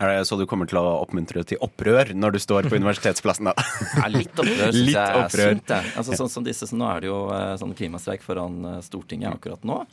Er 0.02 0.10
det 0.10 0.28
så 0.28 0.36
du 0.39 0.45
kommer 0.49 0.67
til 0.67 0.80
å 0.82 0.86
oppmuntre 1.04 1.43
til 1.47 1.60
opprør 1.63 2.13
når 2.17 2.36
du 2.36 2.39
står 2.41 2.69
på 2.69 2.78
universitetsplassen? 2.82 3.52
da? 3.52 3.65
Ja, 3.99 4.08
litt 4.12 4.34
opprør 4.34 4.73
syns 4.73 4.95
jeg 4.95 5.19
er 5.19 5.36
sunt. 5.36 5.76
Altså, 5.93 6.17
sånn 6.19 6.32
som 6.34 6.47
disse, 6.47 6.69
så 6.69 6.80
nå 6.80 6.88
er 6.89 7.04
det 7.04 7.12
jo 7.12 7.19
eh, 7.36 7.52
sånn 7.62 7.76
klimastreik 7.78 8.26
foran 8.26 8.63
eh, 8.71 8.80
Stortinget 8.86 9.38
akkurat 9.38 9.67
nå. 9.67 9.84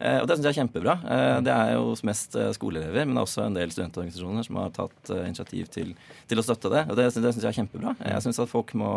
Eh, 0.00 0.22
og 0.22 0.28
det 0.28 0.38
syns 0.38 0.48
jeg 0.48 0.54
er 0.54 0.60
kjempebra. 0.62 0.96
Eh, 1.16 1.36
det 1.46 1.54
er 1.54 1.74
jo 1.76 1.92
mest 2.08 2.38
skoleelever, 2.56 3.04
men 3.04 3.14
det 3.14 3.20
er 3.20 3.28
også 3.28 3.44
en 3.44 3.58
del 3.58 3.74
studentorganisasjoner 3.74 4.48
som 4.48 4.62
har 4.62 4.72
tatt 4.78 5.12
initiativ 5.20 5.68
til, 5.76 5.92
til 6.30 6.40
å 6.40 6.46
støtte 6.46 6.72
det. 6.72 6.86
Og 6.88 6.96
det, 6.98 7.10
det 7.12 7.34
syns 7.34 7.44
jeg 7.44 7.52
er 7.52 7.60
kjempebra. 7.60 7.94
Jeg 8.14 8.26
syns 8.26 8.40
at 8.42 8.52
folk 8.52 8.74
må 8.80 8.94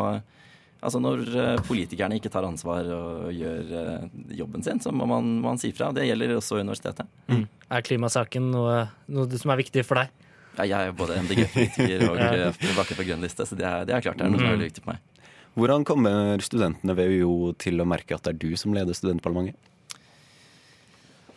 Altså 0.83 0.99
Når 0.99 1.21
eh, 1.39 1.61
politikerne 1.63 2.17
ikke 2.19 2.29
tar 2.33 2.43
ansvar 2.43 2.87
og 2.91 3.29
gjør 3.31 3.69
eh, 3.79 4.07
jobben 4.35 4.65
sin, 4.65 4.81
så 4.83 4.91
må 4.91 5.05
man, 5.07 5.29
man 5.43 5.59
si 5.61 5.71
fra. 5.75 5.93
Det 5.95 6.03
gjelder 6.09 6.35
også 6.35 6.59
universitetet. 6.59 7.07
Mm. 7.31 7.45
Er 7.71 7.85
klimasaken 7.87 8.49
noe, 8.51 8.81
noe 9.15 9.39
som 9.39 9.53
er 9.55 9.61
viktig 9.63 9.85
for 9.87 10.01
deg? 10.01 10.11
Ja, 10.59 10.65
jeg 10.69 10.91
er 10.91 10.97
både 10.97 11.15
MDG-politiker 11.23 12.03
og 12.11 12.19
Ja. 12.19 12.27
eh, 12.49 12.59
tilbake 12.59 12.97
på 12.99 13.05
grønn 13.07 13.23
liste, 13.23 13.47
så 13.47 13.55
det 13.57 13.65
er, 13.65 13.87
det 13.89 13.95
er 13.95 14.03
klart 14.05 14.19
det 14.19 14.27
er 14.27 14.33
noe 14.35 14.41
som 14.43 14.49
er 14.51 14.57
veldig 14.57 14.67
viktig 14.69 14.83
for 14.83 14.93
meg. 14.93 15.29
Hvordan 15.55 15.85
kommer 15.87 16.41
studentene 16.43 16.95
ved 16.97 17.15
UiO 17.15 17.53
til 17.61 17.79
å 17.81 17.87
merke 17.87 18.17
at 18.17 18.25
det 18.27 18.33
er 18.35 18.41
du 18.43 18.59
som 18.59 18.73
leder 18.75 18.97
studentparlamentet? 18.97 19.55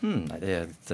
Hmm, 0.02 0.26
nei, 0.28 0.38
det 0.42 0.52
er 0.59 0.66
et 0.66 0.92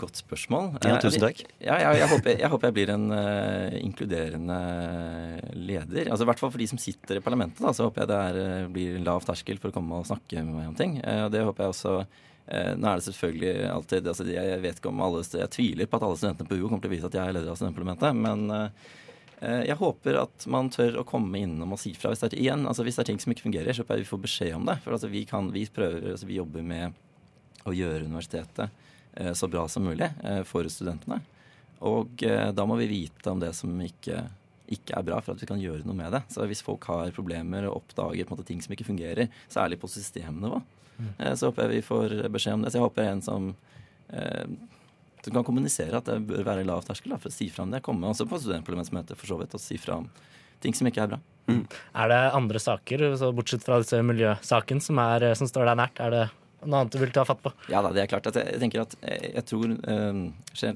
godt 0.00 0.20
spørsmål. 0.20 0.72
Ja, 0.82 0.96
Eh, 0.96 1.00
tusen 1.04 1.22
takk. 1.22 1.42
Ja, 1.62 1.78
jeg, 1.80 2.00
jeg, 2.00 2.08
håper, 2.10 2.30
jeg 2.40 2.50
håper 2.52 2.68
jeg 2.68 2.76
blir 2.76 2.92
en 2.94 3.06
uh, 3.12 3.76
inkluderende 3.78 4.58
leder. 5.54 6.10
Altså 6.10 6.26
I 6.26 6.30
hvert 6.30 6.42
fall 6.42 6.52
for 6.54 6.62
de 6.62 6.68
som 6.70 6.80
sitter 6.80 7.20
i 7.20 7.24
parlamentet. 7.24 7.62
Da, 7.62 7.72
så 7.76 7.86
håper 7.86 8.04
jeg 8.04 8.10
det 8.10 8.20
er, 8.28 8.38
eh, 8.42 8.70
blir 8.72 9.00
lav 9.04 9.24
terskel 9.26 9.60
for 9.62 9.72
å 9.72 9.76
komme 9.76 10.00
og 10.00 10.08
snakke 10.08 10.42
med 10.42 10.54
meg 10.58 10.70
om 10.72 10.78
ting. 10.78 10.98
Uh, 11.04 11.26
det 11.32 11.44
håper 11.46 11.66
jeg 11.66 11.76
også 11.76 11.98
Nå 12.46 12.86
er 12.86 13.00
det 13.00 13.02
selvfølgelig 13.02 13.52
alltid 13.72 14.06
altså, 14.06 14.22
Jeg 14.30 14.58
vet 14.62 14.76
ikke 14.78 14.90
om 14.92 15.00
alle 15.02 15.24
Jeg 15.26 15.50
tviler 15.50 15.88
på 15.90 15.98
at 15.98 16.04
alle 16.06 16.18
studentene 16.20 16.46
på 16.46 16.58
UO 16.60 16.68
kommer 16.68 16.84
til 16.84 16.92
å 16.92 16.94
vise 16.94 17.08
at 17.08 17.16
jeg 17.18 17.26
er 17.26 17.34
leder 17.34 17.50
av 17.50 17.58
studentparlamentet, 17.58 18.20
men 18.22 18.70
jeg 19.66 19.76
håper 19.80 20.20
at 20.20 20.46
man 20.54 20.70
tør 20.70 21.00
å 21.00 21.04
komme 21.10 21.40
innom 21.42 21.74
og 21.74 21.80
si 21.82 21.90
fra 21.98 22.12
hvis 22.12 22.22
det 22.22 22.28
er, 22.28 22.36
igjen, 22.44 22.62
altså 22.70 22.86
hvis 22.86 23.00
det 23.00 23.02
er 23.02 23.08
ting 23.10 23.18
som 23.18 23.34
ikke 23.34 23.48
fungerer. 23.48 23.74
Så 23.74 23.82
jeg 23.82 24.04
vi 24.04 24.06
får 24.06 24.22
beskjed 24.28 24.54
om 24.60 24.70
det. 24.70 24.78
For 24.84 24.94
altså, 24.94 25.10
vi, 25.10 25.24
kan, 25.26 25.50
vi, 25.50 25.66
prøver, 25.66 26.06
altså, 26.12 26.30
vi 26.30 26.38
jobber 26.38 26.70
med 26.70 26.94
å 27.66 27.74
gjøre 27.74 28.06
universitetet 28.06 28.86
så 29.36 29.48
bra 29.48 29.66
som 29.68 29.86
mulig 29.88 30.08
eh, 30.22 30.42
for 30.48 30.68
studentene. 30.72 31.20
Og 31.86 32.22
eh, 32.24 32.50
da 32.56 32.64
må 32.68 32.76
vi 32.80 32.88
vite 32.90 33.30
om 33.32 33.40
det 33.42 33.52
som 33.56 33.72
ikke, 33.84 34.22
ikke 34.72 34.96
er 34.96 35.04
bra, 35.06 35.18
for 35.24 35.34
at 35.36 35.42
vi 35.44 35.48
kan 35.50 35.60
gjøre 35.60 35.84
noe 35.88 35.96
med 35.96 36.12
det. 36.16 36.22
Så 36.32 36.46
hvis 36.48 36.64
folk 36.64 36.84
har 36.90 37.12
problemer 37.16 37.68
og 37.68 37.82
oppdager 37.82 38.24
på 38.24 38.32
en 38.32 38.38
måte, 38.38 38.46
ting 38.48 38.62
som 38.64 38.72
ikke 38.76 38.88
fungerer, 38.88 39.28
særlig 39.52 39.80
på 39.82 39.90
systemnivå, 39.92 40.62
Mm. 40.96 41.10
eh, 41.18 41.34
så 41.36 41.50
håper 41.50 41.66
jeg 41.66 41.74
vi 41.74 41.84
får 41.84 42.12
beskjed 42.32 42.54
om 42.56 42.62
det. 42.64 42.70
Så 42.72 42.78
jeg 42.78 42.84
håper 42.86 43.04
en 43.10 43.20
som 43.20 43.50
eh, 44.08 44.46
som 45.20 45.34
kan 45.34 45.44
kommunisere 45.44 45.98
at 45.98 46.06
det 46.08 46.22
bør 46.24 46.44
være 46.46 46.62
lav 46.64 46.86
terskel 46.86 47.12
da, 47.12 47.18
for 47.20 47.28
å 47.28 47.34
si 47.34 47.50
fra 47.52 47.66
om 47.66 47.72
det. 47.74 47.82
Komme 47.84 48.08
også 48.08 48.24
på 48.30 48.38
studentparlamentsmøte 48.40 49.16
for 49.18 49.26
så 49.28 49.36
vidt 49.40 49.52
og 49.58 49.60
si 49.60 49.76
fra 49.76 49.98
om 50.00 50.06
ting 50.64 50.72
som 50.72 50.88
ikke 50.88 51.02
er 51.04 51.10
bra. 51.12 51.18
Er 51.50 52.08
det 52.08 52.20
andre 52.38 52.62
saker, 52.62 53.04
så 53.20 53.28
bortsett 53.36 53.66
fra 53.66 53.76
disse 53.82 54.00
miljøsaken, 54.08 54.80
som, 54.80 54.96
er, 55.04 55.26
som 55.36 55.50
står 55.50 55.68
deg 55.68 55.76
nært? 55.82 56.00
Er 56.00 56.14
det 56.14 56.22
noe 56.64 56.80
annet 56.80 56.94
du 56.94 56.98
vil 57.00 57.12
ta 57.12 57.24
fatt 57.28 57.42
på? 57.44 57.52
Ja 57.70 57.82
da, 57.84 57.90
det 57.94 58.02
er 58.02 58.10
klart. 58.10 58.26
at 58.30 58.38
Jeg, 58.38 58.60
tenker 58.62 58.82
at 58.82 58.96
jeg, 59.02 59.30
jeg 59.34 59.44
tror 59.50 59.74
um, 59.76 60.22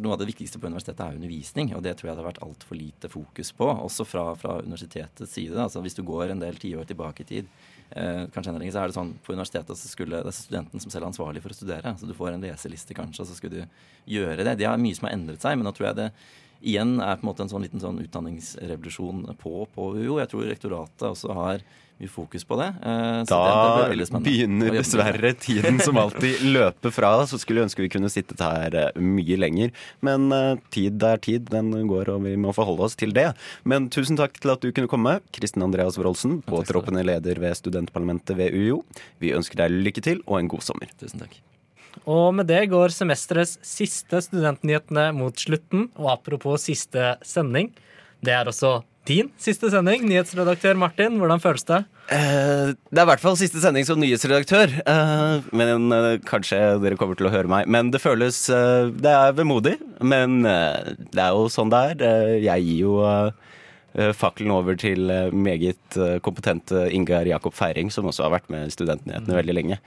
Noe 0.03 0.15
av 0.15 0.21
det 0.21 0.29
viktigste 0.29 0.61
på 0.61 0.69
universitetet 0.69 1.01
er 1.05 1.17
undervisning, 1.17 1.73
og 1.77 1.85
det 1.87 1.95
tror 1.97 2.11
jeg 2.11 2.19
det 2.19 2.23
har 2.23 2.29
vært 2.29 2.43
altfor 2.45 2.79
lite 2.79 3.11
fokus 3.13 3.53
på, 3.57 3.69
også 3.71 4.07
fra, 4.09 4.27
fra 4.39 4.59
universitetets 4.61 5.33
side. 5.33 5.57
Altså 5.57 5.83
Hvis 5.85 5.97
du 5.97 6.05
går 6.07 6.35
en 6.35 6.45
del 6.45 6.61
tiår 6.61 6.89
tilbake 6.91 7.25
i 7.25 7.31
tid, 7.31 7.49
uh, 7.97 8.27
kanskje 8.35 8.53
enda 8.53 8.61
lenger, 8.61 8.77
så 8.77 8.85
er 8.85 8.93
det 8.93 8.99
sånn 8.99 9.15
på 9.25 9.35
universitetet 9.37 9.81
så 9.81 9.93
skulle 9.93 10.21
det 10.21 10.35
er 10.35 10.37
studenten 10.37 10.85
som 10.85 10.93
selv 10.93 11.07
er 11.07 11.13
ansvarlig 11.15 11.45
for 11.45 11.55
å 11.55 11.59
studere. 11.59 11.97
Så 11.97 12.11
du 12.11 12.15
får 12.19 12.35
en 12.35 12.45
leseliste 12.45 12.97
kanskje, 12.99 13.25
og 13.25 13.33
så 13.33 13.41
skulle 13.41 13.65
du 13.65 14.15
gjøre 14.19 14.45
det. 14.45 14.59
Det 14.61 14.69
er 14.69 14.85
mye 14.85 15.01
som 15.01 15.09
har 15.09 15.17
endret 15.17 15.43
seg, 15.43 15.57
men 15.57 15.69
nå 15.69 15.75
tror 15.77 15.91
jeg 15.91 16.01
det 16.05 16.13
igjen 16.61 16.99
er 17.01 17.17
på 17.19 17.25
en 17.25 17.31
måte 17.31 17.45
en 17.47 17.53
sånn 17.53 17.65
liten 17.65 17.83
sånn 17.83 18.01
utdanningsrevolusjon 18.05 19.29
på, 19.41 19.67
på 19.75 19.93
UiO. 19.97 20.19
Jeg 20.21 20.31
tror 20.33 20.49
rektoratet 20.51 21.09
også 21.11 21.37
har 21.37 21.65
mye 22.01 22.09
fokus 22.09 22.45
på 22.49 22.57
det. 22.57 22.69
Så 23.29 23.37
da 23.37 23.89
det, 23.91 24.05
det 24.05 24.21
begynner 24.29 24.73
dessverre 24.75 25.33
tiden 25.37 25.81
som 25.81 25.99
alltid 26.01 26.43
løper 26.57 26.95
fra. 26.95 27.13
Så 27.29 27.39
skulle 27.41 27.65
ønske 27.67 27.85
vi 27.85 27.91
kunne 27.93 28.11
sittet 28.13 28.41
her 28.41 28.75
eh, 28.75 29.01
mye 29.01 29.37
lenger. 29.41 29.75
Men 30.01 30.31
eh, 30.33 30.57
tid 30.73 31.03
er 31.03 31.21
tid. 31.21 31.51
Den 31.51 31.73
går, 31.91 32.13
og 32.15 32.25
vi 32.25 32.37
må 32.41 32.55
forholde 32.57 32.89
oss 32.89 32.97
til 33.01 33.15
det. 33.17 33.31
Men 33.69 33.91
tusen 33.93 34.19
takk 34.21 34.41
til 34.41 34.55
at 34.55 34.65
du 34.65 34.73
kunne 34.73 34.91
komme, 34.91 35.19
Kristin 35.37 35.67
Andreas 35.67 36.01
Wroldsen, 36.01 36.41
påtroppende 36.49 37.05
leder 37.07 37.41
ved 37.43 37.59
studentparlamentet 37.61 38.39
ved 38.41 38.57
UiO. 38.57 38.83
Vi 39.21 39.35
ønsker 39.37 39.65
deg 39.65 39.81
lykke 39.89 40.05
til 40.05 40.25
og 40.27 40.41
en 40.41 40.53
god 40.53 40.67
sommer. 40.67 40.93
Tusen 41.01 41.25
takk. 41.25 41.41
Og 42.07 42.35
med 42.35 42.49
det 42.51 42.65
går 42.73 42.93
semesterets 42.95 43.59
siste 43.67 44.23
studentnyhetene 44.25 45.11
mot 45.17 45.37
slutten. 45.37 45.89
Og 46.01 46.13
apropos 46.15 46.63
siste 46.71 47.15
sending, 47.27 47.73
det 48.25 48.35
er 48.37 48.49
også 48.51 48.81
din 49.09 49.31
siste 49.41 49.71
sending. 49.73 50.05
Nyhetsredaktør 50.09 50.77
Martin, 50.79 51.17
hvordan 51.21 51.41
føles 51.43 51.65
det? 51.69 51.81
Eh, 52.13 52.73
det 52.91 53.01
er 53.01 53.07
i 53.07 53.11
hvert 53.11 53.23
fall 53.23 53.39
siste 53.39 53.63
sending 53.63 53.87
som 53.89 54.01
nyhetsredaktør. 54.01 54.75
eh, 54.83 55.47
men 55.57 55.93
eh, 55.95 56.19
kanskje 56.27 56.59
dere 56.83 56.99
kommer 57.01 57.19
til 57.19 57.31
å 57.31 57.33
høre 57.33 57.51
meg. 57.51 57.69
Men 57.71 57.91
det 57.95 58.03
føles 58.03 58.43
eh, 58.53 58.91
Det 58.91 59.15
er 59.15 59.37
vemodig. 59.39 59.79
Men 60.03 60.45
eh, 60.47 60.95
det 61.15 61.23
er 61.23 61.33
jo 61.37 61.49
sånn 61.53 61.73
det 61.73 61.85
er. 61.93 62.05
Eh, 62.11 62.37
jeg 62.49 62.67
gir 62.69 62.85
jo 62.87 62.99
fakkelen 64.15 64.53
over 64.55 64.77
til 64.79 65.09
meget 65.35 65.97
kompetente 66.23 66.85
Ingar 66.95 67.27
Jakob 67.27 67.57
Feiring, 67.59 67.89
som 67.91 68.07
også 68.07 68.23
har 68.23 68.37
vært 68.37 68.53
med 68.53 68.69
i 68.69 68.71
Studentnyhetene 68.71 69.35
veldig 69.35 69.57
lenge. 69.57 69.79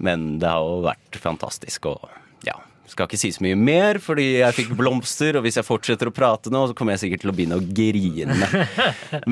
Men 0.00 0.38
det 0.40 0.48
har 0.48 0.64
jo 0.64 0.80
vært 0.86 1.20
fantastisk. 1.20 1.90
Og 1.92 2.46
ja, 2.46 2.56
skal 2.90 3.08
ikke 3.08 3.20
si 3.20 3.30
så 3.34 3.44
mye 3.44 3.58
mer, 3.58 4.00
fordi 4.02 4.26
jeg 4.40 4.56
fikk 4.56 4.72
blomster. 4.78 5.38
Og 5.38 5.46
hvis 5.46 5.60
jeg 5.60 5.68
fortsetter 5.68 6.10
å 6.10 6.14
prate 6.14 6.52
nå, 6.52 6.66
så 6.68 6.76
kommer 6.76 6.96
jeg 6.96 7.04
sikkert 7.04 7.24
til 7.24 7.32
å 7.32 7.36
begynne 7.36 7.60
å 7.60 7.64
grine. 7.64 8.48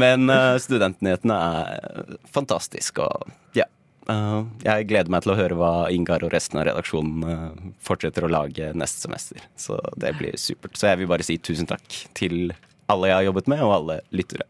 Men 0.03 0.29
uh, 0.31 0.55
Studentnyhetene 0.63 1.41
er 1.49 2.15
fantastisk, 2.35 3.03
og 3.05 3.59
ja. 3.59 3.67
Uh, 4.09 4.47
jeg 4.65 4.87
gleder 4.89 5.13
meg 5.13 5.21
til 5.21 5.35
å 5.35 5.37
høre 5.37 5.57
hva 5.59 5.73
Ingar 5.93 6.23
og 6.25 6.33
resten 6.33 6.57
av 6.57 6.65
redaksjonen 6.71 7.25
uh, 7.29 7.73
fortsetter 7.85 8.25
å 8.25 8.31
lage 8.33 8.71
neste 8.73 9.05
semester. 9.05 9.43
Så 9.61 9.77
det 10.01 10.15
blir 10.17 10.39
supert. 10.41 10.79
Så 10.81 10.89
jeg 10.89 11.03
vil 11.03 11.11
bare 11.11 11.27
si 11.27 11.37
tusen 11.37 11.69
takk 11.69 11.85
til 12.17 12.55
alle 12.89 13.11
jeg 13.11 13.19
har 13.19 13.27
jobbet 13.27 13.51
med, 13.53 13.65
og 13.67 13.75
alle 13.75 13.99
lyttere. 14.17 14.47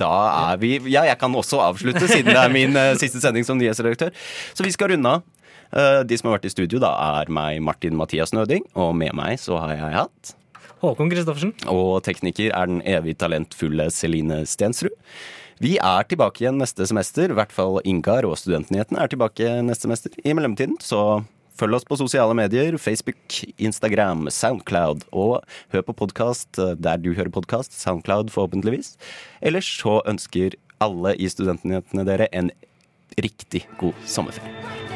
Da 0.00 0.10
er 0.50 0.56
vi 0.58 0.72
Ja, 0.90 1.04
jeg 1.06 1.18
kan 1.20 1.34
også 1.36 1.60
avslutte, 1.62 2.08
siden 2.08 2.32
det 2.32 2.40
er 2.40 2.52
min 2.54 2.72
uh, 2.78 2.96
siste 2.98 3.20
sending 3.22 3.44
som 3.46 3.60
nyhetsredaktør. 3.60 4.16
Så 4.56 4.64
vi 4.64 4.72
skal 4.74 4.94
runde 4.94 5.18
av. 5.18 5.26
Eh, 5.72 6.02
de 6.06 6.18
som 6.18 6.30
har 6.30 6.38
vært 6.38 6.48
i 6.50 6.54
studio, 6.54 6.80
da 6.82 6.92
er 7.20 7.30
meg, 7.32 7.60
Martin 7.64 7.96
Mathias 7.98 8.34
Nøding, 8.36 8.66
og 8.78 8.94
med 8.98 9.14
meg 9.16 9.40
så 9.42 9.58
har 9.62 9.74
jeg 9.74 9.96
hatt 9.96 10.34
Håkon 10.82 11.10
Kristoffersen. 11.10 11.54
og 11.72 12.02
tekniker 12.04 12.52
er 12.52 12.66
den 12.68 12.82
evig 12.84 13.16
talentfulle 13.18 13.88
Celine 13.90 14.44
Stensrud. 14.46 14.94
Vi 15.58 15.78
er 15.80 16.04
tilbake 16.04 16.42
igjen 16.42 16.58
neste 16.60 16.84
semester, 16.84 17.32
i 17.32 17.36
hvert 17.36 17.54
fall 17.54 17.80
Ingar 17.88 18.26
og 18.28 18.36
Studentnyhetene 18.36 19.00
er 19.00 19.08
tilbake 19.08 19.54
neste 19.64 19.88
semester. 19.88 20.12
I 20.20 20.34
mellomtiden 20.36 20.76
så 20.84 21.24
følg 21.56 21.78
oss 21.78 21.88
på 21.88 21.96
sosiale 21.96 22.36
medier, 22.36 22.76
Facebook, 22.76 23.38
Instagram, 23.56 24.28
Soundcloud, 24.28 25.06
og 25.16 25.40
hør 25.72 25.86
på 25.88 25.96
podkast 26.04 26.60
der 26.60 27.00
du 27.00 27.14
hører 27.16 27.32
podkast, 27.32 27.72
Soundcloud 27.72 28.28
forhåpentligvis. 28.34 28.98
Ellers 29.40 29.70
så 29.80 30.02
ønsker 30.04 30.58
alle 30.84 31.16
i 31.16 31.32
Studentnyhetene 31.32 32.04
dere 32.04 32.28
en 32.36 32.52
riktig 33.16 33.64
god 33.80 33.96
sommerferie. 34.04 34.95